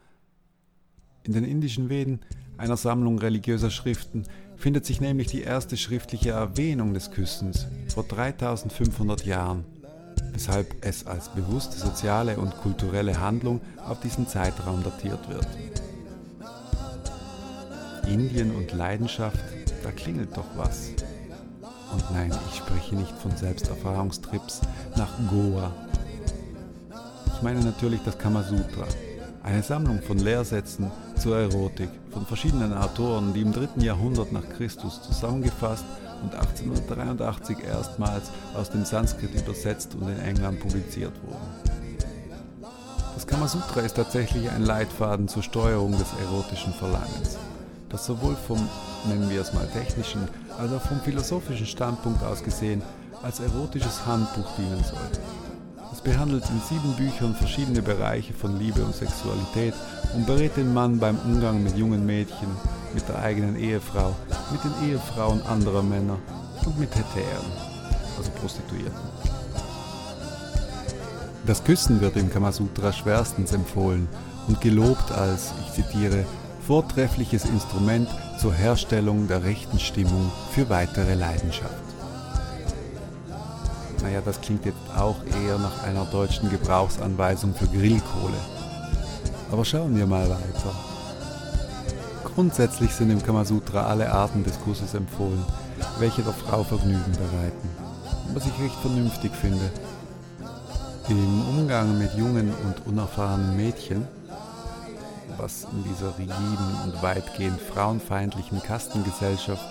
In 1.24 1.34
den 1.34 1.44
indischen 1.44 1.90
Veden, 1.90 2.22
einer 2.58 2.78
Sammlung 2.78 3.20
religiöser 3.20 3.70
Schriften, 3.70 4.28
findet 4.60 4.86
sich 4.86 5.00
nämlich 5.00 5.28
die 5.28 5.42
erste 5.42 5.78
schriftliche 5.78 6.32
Erwähnung 6.32 6.94
des 6.94 7.12
Küssens 7.12 7.66
vor 7.88 8.04
3500 8.04 9.26
Jahren, 9.26 9.64
weshalb 10.34 10.86
es 10.86 11.08
als 11.08 11.30
bewusste 11.30 11.78
soziale 11.78 12.38
und 12.38 12.58
kulturelle 12.58 13.20
Handlung 13.20 13.62
auf 13.88 14.02
diesen 14.02 14.28
Zeitraum 14.28 14.84
datiert 14.84 15.30
wird. 15.30 15.48
Indien 18.06 18.54
und 18.54 18.74
Leidenschaft, 18.74 19.40
da 19.82 19.92
klingelt 19.92 20.36
doch 20.36 20.48
was. 20.58 20.90
Und 21.94 22.12
nein, 22.12 22.32
ich 22.52 22.58
spreche 22.58 22.96
nicht 22.96 23.16
von 23.18 23.36
Selbsterfahrungstrips 23.36 24.62
nach 24.98 25.12
Goa. 25.30 25.72
Ich 27.34 27.42
meine 27.42 27.62
natürlich 27.62 28.02
das 28.04 28.18
Kamasutra, 28.18 28.86
eine 29.44 29.64
Sammlung 29.64 30.02
von 30.02 30.18
Lehrsätzen 30.20 30.92
zur 31.18 31.38
Erotik 31.38 31.90
von 32.12 32.26
verschiedenen 32.26 32.74
Autoren, 32.74 33.34
die 33.34 33.42
im 33.42 33.54
dritten 33.54 33.82
Jahrhundert 33.82 34.32
nach 34.32 34.48
Christus 34.58 35.02
zusammengefasst 35.02 35.86
und 36.22 36.36
1883 36.36 37.64
erstmals 37.64 38.32
aus 38.54 38.70
dem 38.70 38.86
Sanskrit 38.86 39.34
übersetzt 39.36 39.96
und 39.96 40.10
in 40.10 40.20
England 40.20 40.60
publiziert 40.60 41.14
wurden. 41.24 41.80
Das 43.16 43.28
Kamasutra 43.28 43.82
ist 43.82 43.96
tatsächlich 43.96 44.50
ein 44.50 44.64
Leitfaden 44.64 45.28
zur 45.28 45.44
Steuerung 45.44 45.92
des 45.92 46.08
erotischen 46.22 46.74
Verlangens, 46.74 47.38
das 47.90 48.06
sowohl 48.06 48.36
vom, 48.36 48.70
nennen 49.08 49.30
wir 49.30 49.42
es 49.42 49.54
mal 49.54 49.68
technischen, 49.68 50.28
als 50.58 50.72
auch 50.72 50.82
vom 50.82 51.00
philosophischen 51.02 51.66
Standpunkt 51.66 52.24
aus 52.24 52.44
gesehen 52.44 52.82
als 53.22 53.40
erotisches 53.40 54.06
Handbuch 54.06 54.50
dienen 54.58 54.84
soll. 54.84 55.39
Es 56.00 56.14
behandelt 56.14 56.46
in 56.50 56.62
sieben 56.62 56.94
Büchern 56.94 57.36
verschiedene 57.36 57.82
Bereiche 57.82 58.34
von 58.34 58.58
Liebe 58.58 58.86
und 58.86 58.96
Sexualität 58.96 59.74
und 60.16 60.26
berät 60.26 60.56
den 60.56 60.74
Mann 60.74 60.98
beim 60.98 61.18
Umgang 61.26 61.62
mit 61.62 61.76
jungen 61.76 62.06
Mädchen, 62.06 62.48
mit 62.94 63.06
der 63.10 63.20
eigenen 63.20 63.58
Ehefrau, 63.58 64.16
mit 64.50 64.62
den 64.64 64.90
Ehefrauen 64.90 65.42
anderer 65.42 65.84
Männer 65.84 66.18
und 66.66 66.80
mit 66.80 66.96
Hetären, 66.96 67.52
also 68.18 68.32
Prostituierten. 68.40 68.98
Das 71.46 71.66
Küssen 71.66 72.00
wird 72.00 72.16
im 72.16 72.32
Kamasutra 72.32 72.94
schwerstens 72.94 73.52
empfohlen 73.52 74.08
und 74.48 74.62
gelobt 74.62 75.12
als, 75.12 75.52
ich 75.66 75.84
zitiere, 75.84 76.26
vortreffliches 76.66 77.44
Instrument 77.44 78.08
zur 78.40 78.54
Herstellung 78.54 79.28
der 79.28 79.44
rechten 79.44 79.80
Stimmung 79.80 80.32
für 80.54 80.70
weitere 80.70 81.16
Leidenschaft. 81.16 81.89
Naja, 84.02 84.22
das 84.24 84.40
klingt 84.40 84.66
jetzt 84.66 84.78
auch 84.98 85.18
eher 85.44 85.58
nach 85.58 85.84
einer 85.84 86.06
deutschen 86.06 86.50
Gebrauchsanweisung 86.50 87.54
für 87.54 87.68
Grillkohle. 87.68 88.38
Aber 89.52 89.66
schauen 89.66 89.96
wir 89.96 90.06
mal 90.06 90.30
weiter. 90.30 90.74
Grundsätzlich 92.24 92.92
sind 92.92 93.10
im 93.10 93.22
Kamasutra 93.22 93.88
alle 93.88 94.12
Arten 94.12 94.44
des 94.44 94.60
Kusses 94.62 94.94
empfohlen, 94.94 95.44
welche 96.00 96.22
der 96.22 96.34
Frau 96.34 96.64
Vergnügen 96.64 97.12
bereiten, 97.12 97.70
was 98.34 98.46
ich 98.46 98.64
recht 98.64 98.76
vernünftig 98.82 99.32
finde. 99.34 99.70
Im 101.10 101.42
Umgang 101.50 101.98
mit 101.98 102.14
jungen 102.14 102.54
und 102.66 102.86
unerfahrenen 102.86 103.58
Mädchen, 103.58 104.08
was 105.38 105.66
in 105.72 105.84
dieser 105.84 106.18
rigiden 106.18 106.76
und 106.86 107.02
weitgehend 107.02 107.60
frauenfeindlichen 107.60 108.62
Kastengesellschaft 108.62 109.66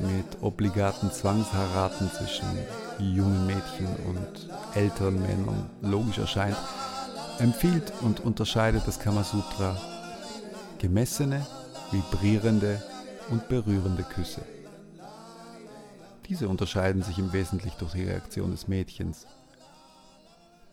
mit 0.00 0.42
obligaten 0.42 1.12
Zwangsheiraten 1.12 2.10
zwischen 2.10 2.46
jungen 3.04 3.46
Mädchen 3.46 3.88
und 4.06 4.48
älteren 4.74 5.20
Männern 5.20 5.70
logisch 5.82 6.18
erscheint, 6.18 6.56
empfiehlt 7.38 7.92
und 8.02 8.20
unterscheidet 8.20 8.86
das 8.86 8.98
Kamasutra 8.98 9.76
gemessene, 10.78 11.46
vibrierende 11.90 12.82
und 13.30 13.48
berührende 13.48 14.02
Küsse. 14.02 14.42
Diese 16.28 16.48
unterscheiden 16.48 17.02
sich 17.02 17.18
im 17.18 17.32
Wesentlichen 17.32 17.78
durch 17.78 17.92
die 17.92 18.04
Reaktion 18.04 18.50
des 18.50 18.68
Mädchens. 18.68 19.26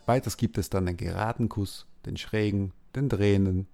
Weiters 0.06 0.38
gibt 0.38 0.58
es 0.58 0.70
dann 0.70 0.86
den 0.86 0.98
geraden 0.98 1.50
Kuss, 1.50 1.88
den 2.06 2.18
schrägen, 2.18 2.74
den 2.96 3.10
drehenden, 3.10 3.68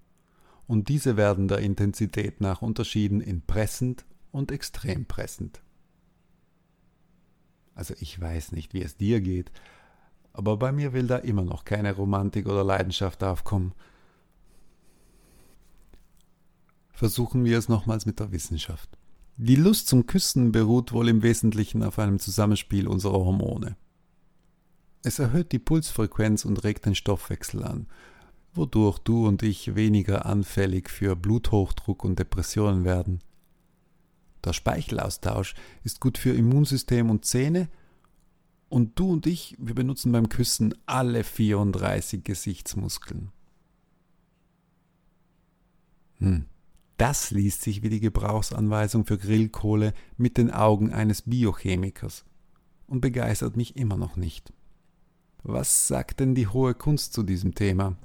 und 0.66 0.88
diese 0.88 1.16
werden 1.16 1.46
der 1.46 1.58
Intensität 1.58 2.40
nach 2.40 2.62
unterschieden 2.62 3.20
in 3.20 3.42
pressend 3.42 4.04
und 4.32 4.50
extrem 4.50 5.04
pressend. 5.04 5.60
Also 7.74 7.94
ich 7.98 8.20
weiß 8.20 8.52
nicht, 8.52 8.74
wie 8.74 8.82
es 8.82 8.96
dir 8.96 9.20
geht, 9.20 9.50
aber 10.32 10.56
bei 10.56 10.72
mir 10.72 10.92
will 10.92 11.06
da 11.06 11.16
immer 11.16 11.44
noch 11.44 11.64
keine 11.64 11.94
Romantik 11.94 12.46
oder 12.46 12.64
Leidenschaft 12.64 13.22
aufkommen. 13.22 13.72
Versuchen 16.92 17.44
wir 17.44 17.58
es 17.58 17.68
nochmals 17.68 18.06
mit 18.06 18.20
der 18.20 18.32
Wissenschaft. 18.32 18.88
Die 19.36 19.56
Lust 19.56 19.88
zum 19.88 20.06
Küssen 20.06 20.52
beruht 20.52 20.92
wohl 20.92 21.08
im 21.08 21.22
Wesentlichen 21.22 21.82
auf 21.82 21.98
einem 21.98 22.20
Zusammenspiel 22.20 22.86
unserer 22.86 23.14
Hormone. 23.14 23.76
Es 25.02 25.18
erhöht 25.18 25.52
die 25.52 25.58
Pulsfrequenz 25.58 26.44
und 26.44 26.62
regt 26.62 26.86
den 26.86 26.94
Stoffwechsel 26.94 27.64
an, 27.64 27.86
wodurch 28.54 29.00
du 29.00 29.26
und 29.26 29.42
ich 29.42 29.74
weniger 29.74 30.24
anfällig 30.24 30.88
für 30.88 31.16
Bluthochdruck 31.16 32.04
und 32.04 32.18
Depressionen 32.18 32.84
werden. 32.84 33.20
Der 34.44 34.52
Speichelaustausch 34.52 35.54
ist 35.82 36.00
gut 36.00 36.18
für 36.18 36.34
Immunsystem 36.34 37.10
und 37.10 37.24
Zähne. 37.24 37.68
Und 38.68 38.98
du 38.98 39.12
und 39.12 39.26
ich, 39.26 39.56
wir 39.58 39.74
benutzen 39.74 40.12
beim 40.12 40.28
Küssen 40.28 40.74
alle 40.86 41.24
34 41.24 42.24
Gesichtsmuskeln. 42.24 43.30
Hm. 46.18 46.46
Das 46.96 47.30
liest 47.30 47.62
sich 47.62 47.82
wie 47.82 47.88
die 47.88 48.00
Gebrauchsanweisung 48.00 49.04
für 49.04 49.18
Grillkohle 49.18 49.94
mit 50.16 50.38
den 50.38 50.50
Augen 50.50 50.92
eines 50.92 51.22
Biochemikers 51.22 52.24
und 52.86 53.00
begeistert 53.00 53.56
mich 53.56 53.76
immer 53.76 53.96
noch 53.96 54.16
nicht. 54.16 54.52
Was 55.42 55.88
sagt 55.88 56.20
denn 56.20 56.34
die 56.34 56.46
hohe 56.46 56.74
Kunst 56.74 57.12
zu 57.12 57.22
diesem 57.22 57.54
Thema? 57.54 57.96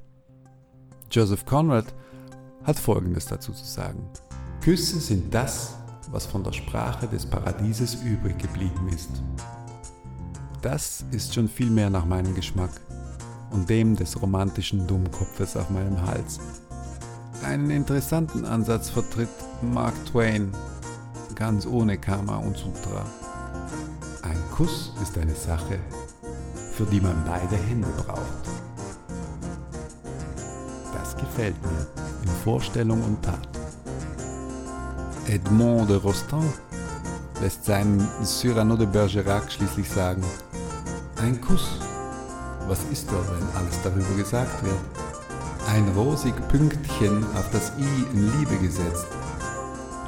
Joseph 1.11 1.45
Conrad 1.45 1.93
hat 2.63 2.77
Folgendes 2.77 3.27
dazu 3.27 3.53
zu 3.53 3.65
sagen. 3.65 4.09
Küsse 4.61 4.99
sind 4.99 5.33
das, 5.33 5.77
was 6.11 6.25
von 6.25 6.43
der 6.43 6.53
Sprache 6.53 7.07
des 7.07 7.25
Paradieses 7.25 7.95
übrig 8.03 8.37
geblieben 8.37 8.89
ist. 8.89 9.11
Das 10.61 11.05
ist 11.11 11.33
schon 11.33 11.47
viel 11.47 11.69
mehr 11.69 11.89
nach 11.89 12.05
meinem 12.05 12.35
Geschmack 12.35 12.71
und 13.51 13.69
dem 13.69 13.95
des 13.95 14.21
romantischen 14.21 14.85
Dummkopfes 14.87 15.55
auf 15.55 15.69
meinem 15.69 16.01
Hals. 16.05 16.39
Einen 17.43 17.69
interessanten 17.69 18.45
Ansatz 18.45 18.89
vertritt 18.89 19.29
Mark 19.61 19.93
Twain, 20.05 20.51
ganz 21.35 21.65
ohne 21.65 21.97
Karma 21.97 22.37
und 22.37 22.57
Sutra. 22.57 23.05
Ein 24.23 24.37
Kuss 24.55 24.91
ist 25.01 25.17
eine 25.17 25.35
Sache, 25.35 25.79
für 26.73 26.85
die 26.85 26.99
man 26.99 27.23
beide 27.25 27.55
Hände 27.55 27.87
braucht. 28.05 28.19
Das 30.93 31.15
gefällt 31.15 31.55
mir 31.61 31.87
in 32.23 32.29
Vorstellung 32.43 33.01
und 33.03 33.23
Tat. 33.23 33.58
Edmond 35.29 35.87
de 35.87 35.97
Rostand 35.97 36.51
lässt 37.39 37.63
seinen 37.63 38.07
Cyrano 38.23 38.75
de 38.75 38.87
Bergerac 38.87 39.51
schließlich 39.51 39.87
sagen, 39.87 40.23
ein 41.21 41.39
Kuss, 41.39 41.67
was 42.67 42.79
ist 42.91 43.07
er, 43.11 43.23
wenn 43.29 43.47
alles 43.55 43.79
darüber 43.83 44.15
gesagt 44.17 44.63
wird? 44.63 44.79
Ein 45.67 45.87
rosig 45.89 46.33
Pünktchen 46.47 47.23
auf 47.35 47.47
das 47.51 47.71
I 47.77 48.05
in 48.11 48.39
Liebe 48.39 48.57
gesetzt. 48.57 49.05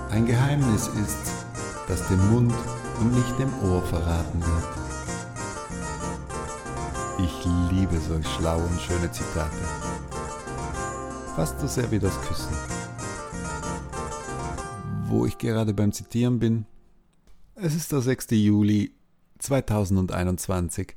Ein 0.09 0.25
Geheimnis 0.25 0.87
ist, 0.87 1.45
das 1.87 2.07
dem 2.07 2.31
Mund 2.31 2.55
und 2.99 3.13
nicht 3.13 3.37
dem 3.37 3.53
Ohr 3.69 3.83
verraten 3.83 4.41
wird. 4.41 4.69
Ich 7.19 7.45
liebe 7.69 7.99
solch 8.09 8.27
schlaue 8.37 8.63
und 8.63 8.81
schöne 8.81 9.11
Zitate. 9.11 9.51
Fast 11.35 11.59
so 11.59 11.67
sehr 11.67 11.91
wie 11.91 11.99
das 11.99 12.19
Küssen 12.21 12.80
wo 15.11 15.25
ich 15.25 15.37
gerade 15.37 15.73
beim 15.73 15.91
Zitieren 15.91 16.39
bin. 16.39 16.65
Es 17.55 17.75
ist 17.75 17.91
der 17.91 17.99
6. 17.99 18.27
Juli 18.31 18.93
2021 19.39 20.95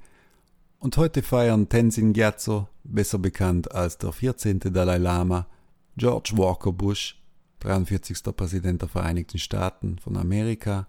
und 0.79 0.97
heute 0.97 1.21
feiern 1.21 1.69
Tenzin 1.69 2.13
Gyatso, 2.13 2.69
besser 2.85 3.19
bekannt 3.19 3.73
als 3.73 3.99
der 3.99 4.13
14. 4.13 4.61
Dalai 4.61 4.99
Lama, 4.99 5.49
George 5.97 6.35
Walker 6.37 6.73
Bush, 6.73 7.21
43. 7.59 8.23
Präsident 8.37 8.83
der 8.83 8.89
Vereinigten 8.89 9.39
Staaten 9.39 9.99
von 9.99 10.17
Amerika, 10.17 10.87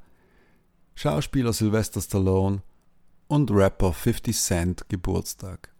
Schauspieler 0.93 1.51
Sylvester 1.51 2.01
Stallone 2.01 2.61
und 3.27 3.49
Rapper 3.49 3.91
50 3.91 4.38
Cent 4.38 4.85
Geburtstag. 4.88 5.73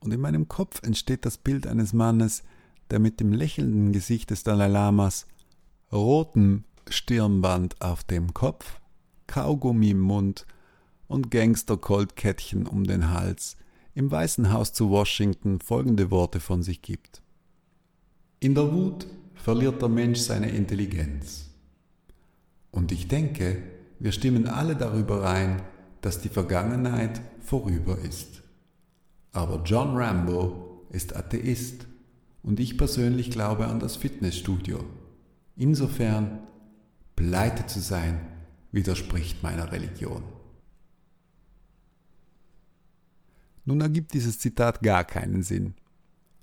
Und 0.00 0.12
in 0.12 0.20
meinem 0.20 0.46
Kopf 0.46 0.82
entsteht 0.82 1.24
das 1.24 1.38
Bild 1.38 1.66
eines 1.66 1.94
Mannes, 1.94 2.42
der 2.90 2.98
mit 2.98 3.18
dem 3.18 3.32
lächelnden 3.32 3.92
Gesicht 3.92 4.28
des 4.28 4.42
Dalai 4.42 4.68
Lamas, 4.68 5.26
rotem 5.90 6.64
Stirnband 6.88 7.80
auf 7.80 8.04
dem 8.04 8.34
Kopf, 8.34 8.80
Kaugummi 9.26 9.90
im 9.90 10.00
Mund 10.00 10.46
und 11.08 11.30
Gangster-Goldkettchen 11.30 12.66
um 12.66 12.84
den 12.84 13.10
Hals 13.10 13.56
im 13.94 14.10
Weißen 14.10 14.52
Haus 14.52 14.72
zu 14.72 14.90
Washington 14.90 15.60
folgende 15.60 16.10
Worte 16.10 16.40
von 16.40 16.62
sich 16.62 16.82
gibt. 16.82 17.22
In 18.40 18.54
der 18.54 18.72
Wut 18.72 19.06
verliert 19.34 19.82
der 19.82 19.88
Mensch 19.88 20.20
seine 20.20 20.50
Intelligenz. 20.50 21.50
Und 22.70 22.90
ich 22.90 23.08
denke, 23.08 23.62
wir 23.98 24.12
stimmen 24.12 24.48
alle 24.48 24.76
darüber 24.76 25.28
ein, 25.28 25.62
dass 26.00 26.20
die 26.20 26.28
Vergangenheit 26.28 27.20
vorüber 27.40 27.98
ist. 27.98 28.42
Aber 29.32 29.62
John 29.64 29.96
Rambo 29.96 30.84
ist 30.90 31.14
Atheist 31.14 31.86
und 32.42 32.60
ich 32.60 32.76
persönlich 32.76 33.30
glaube 33.30 33.66
an 33.66 33.78
das 33.78 33.96
Fitnessstudio. 33.96 34.84
Insofern, 35.56 36.40
pleite 37.16 37.66
zu 37.66 37.80
sein, 37.80 38.20
widerspricht 38.72 39.42
meiner 39.42 39.70
Religion. 39.72 40.22
Nun 43.64 43.80
ergibt 43.80 44.14
dieses 44.14 44.38
Zitat 44.38 44.82
gar 44.82 45.04
keinen 45.04 45.42
Sinn, 45.42 45.74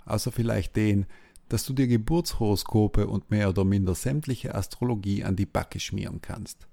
außer 0.05 0.31
vielleicht 0.31 0.75
den, 0.75 1.05
dass 1.49 1.65
du 1.65 1.73
dir 1.73 1.87
Geburtshoroskope 1.87 3.07
und 3.07 3.31
mehr 3.31 3.49
oder 3.49 3.65
minder 3.65 3.95
sämtliche 3.95 4.55
Astrologie 4.55 5.23
an 5.23 5.35
die 5.35 5.47
Backe 5.47 5.79
schmieren 5.79 6.21
kannst. 6.21 6.67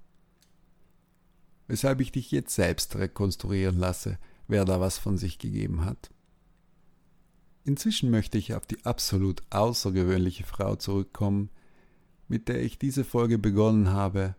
Weshalb 1.67 1.99
ich 1.99 2.11
dich 2.11 2.31
jetzt 2.31 2.55
selbst 2.55 2.95
rekonstruieren 2.95 3.77
lasse, 3.77 4.19
wer 4.47 4.63
da 4.63 4.79
was 4.79 4.97
von 4.97 5.17
sich 5.17 5.39
gegeben 5.39 5.83
hat. 5.83 6.11
Inzwischen 7.65 8.09
möchte 8.09 8.37
ich 8.37 8.53
auf 8.53 8.65
die 8.65 8.85
absolut 8.85 9.43
außergewöhnliche 9.49 10.45
Frau 10.45 10.77
zurückkommen, 10.77 11.49
mit 12.27 12.47
der 12.47 12.61
ich 12.61 12.79
diese 12.79 13.03
Folge 13.03 13.37
begonnen 13.37 13.89
habe, 13.91 14.35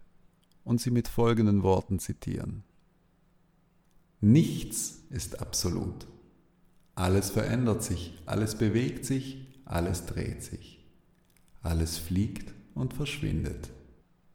und 0.65 0.83
sie 0.83 0.91
mit 0.91 1.09
folgenden 1.09 1.63
Worten 1.63 1.99
zitieren. 1.99 2.63
Nichts 4.21 4.99
ist 5.09 5.41
absolut. 5.41 6.07
Alles 6.95 7.31
verändert 7.31 7.83
sich, 7.83 8.19
alles 8.27 8.59
bewegt 8.59 9.07
sich, 9.07 9.47
alles 9.65 10.05
dreht 10.05 10.43
sich. 10.43 10.85
Alles 11.63 11.97
fliegt 11.97 12.53
und 12.75 12.93
verschwindet. 12.93 13.71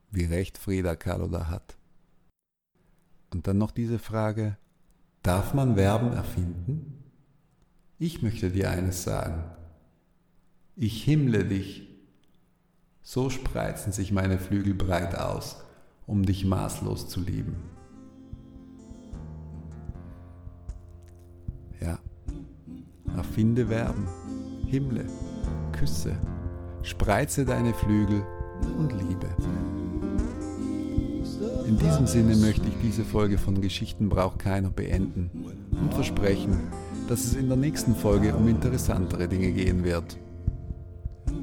Wie 0.09 0.25
recht 0.25 0.57
Frida 0.57 0.95
Kahlo 0.95 1.27
da 1.27 1.49
hat. 1.49 1.77
Und 3.31 3.45
dann 3.45 3.59
noch 3.59 3.71
diese 3.71 3.99
Frage, 3.99 4.57
darf 5.21 5.53
man 5.53 5.75
Verben 5.75 6.13
erfinden? 6.13 7.03
Ich 7.99 8.21
möchte 8.23 8.49
dir 8.49 8.71
eines 8.71 9.03
sagen. 9.03 9.43
Ich 10.75 11.03
himmle 11.03 11.45
dich. 11.45 11.92
So 13.05 13.29
spreizen 13.29 13.91
sich 13.91 14.13
meine 14.13 14.39
Flügel 14.39 14.73
breit 14.73 15.15
aus, 15.15 15.61
um 16.07 16.25
dich 16.25 16.45
maßlos 16.45 17.09
zu 17.09 17.19
lieben. 17.19 17.57
Ja, 21.81 21.99
erfinde 23.17 23.67
Verben, 23.67 24.07
himmle, 24.67 25.05
küsse, 25.73 26.15
spreize 26.81 27.43
deine 27.43 27.73
Flügel 27.73 28.23
und 28.77 28.93
liebe. 28.93 29.27
In 31.67 31.77
diesem 31.77 32.07
Sinne 32.07 32.37
möchte 32.37 32.69
ich 32.69 32.75
diese 32.81 33.03
Folge 33.03 33.37
von 33.37 33.59
Geschichten 33.59 34.07
braucht 34.07 34.39
keiner 34.39 34.69
beenden 34.69 35.29
und 35.71 35.93
versprechen, 35.93 36.57
dass 37.09 37.25
es 37.25 37.33
in 37.33 37.49
der 37.49 37.57
nächsten 37.57 37.95
Folge 37.95 38.33
um 38.33 38.47
interessantere 38.47 39.27
Dinge 39.27 39.51
gehen 39.51 39.83
wird. 39.83 40.17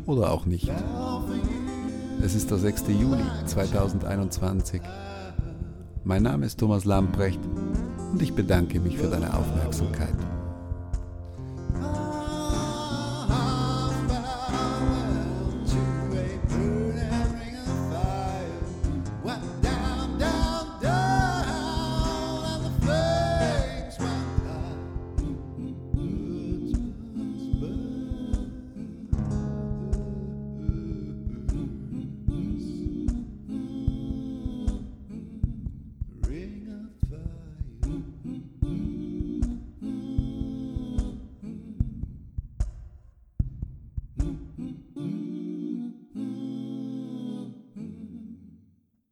Oder 0.06 0.30
auch 0.30 0.46
nicht. 0.46 0.70
Es 2.22 2.34
ist 2.34 2.50
der 2.50 2.58
6. 2.58 2.84
Juli 2.88 3.22
2021. 3.46 4.82
Mein 6.04 6.22
Name 6.22 6.44
ist 6.44 6.60
Thomas 6.60 6.84
Lamprecht 6.84 7.40
und 8.12 8.20
ich 8.20 8.34
bedanke 8.34 8.78
mich 8.78 8.98
für 8.98 9.08
deine 9.08 9.32
Aufmerksamkeit. 9.34 10.14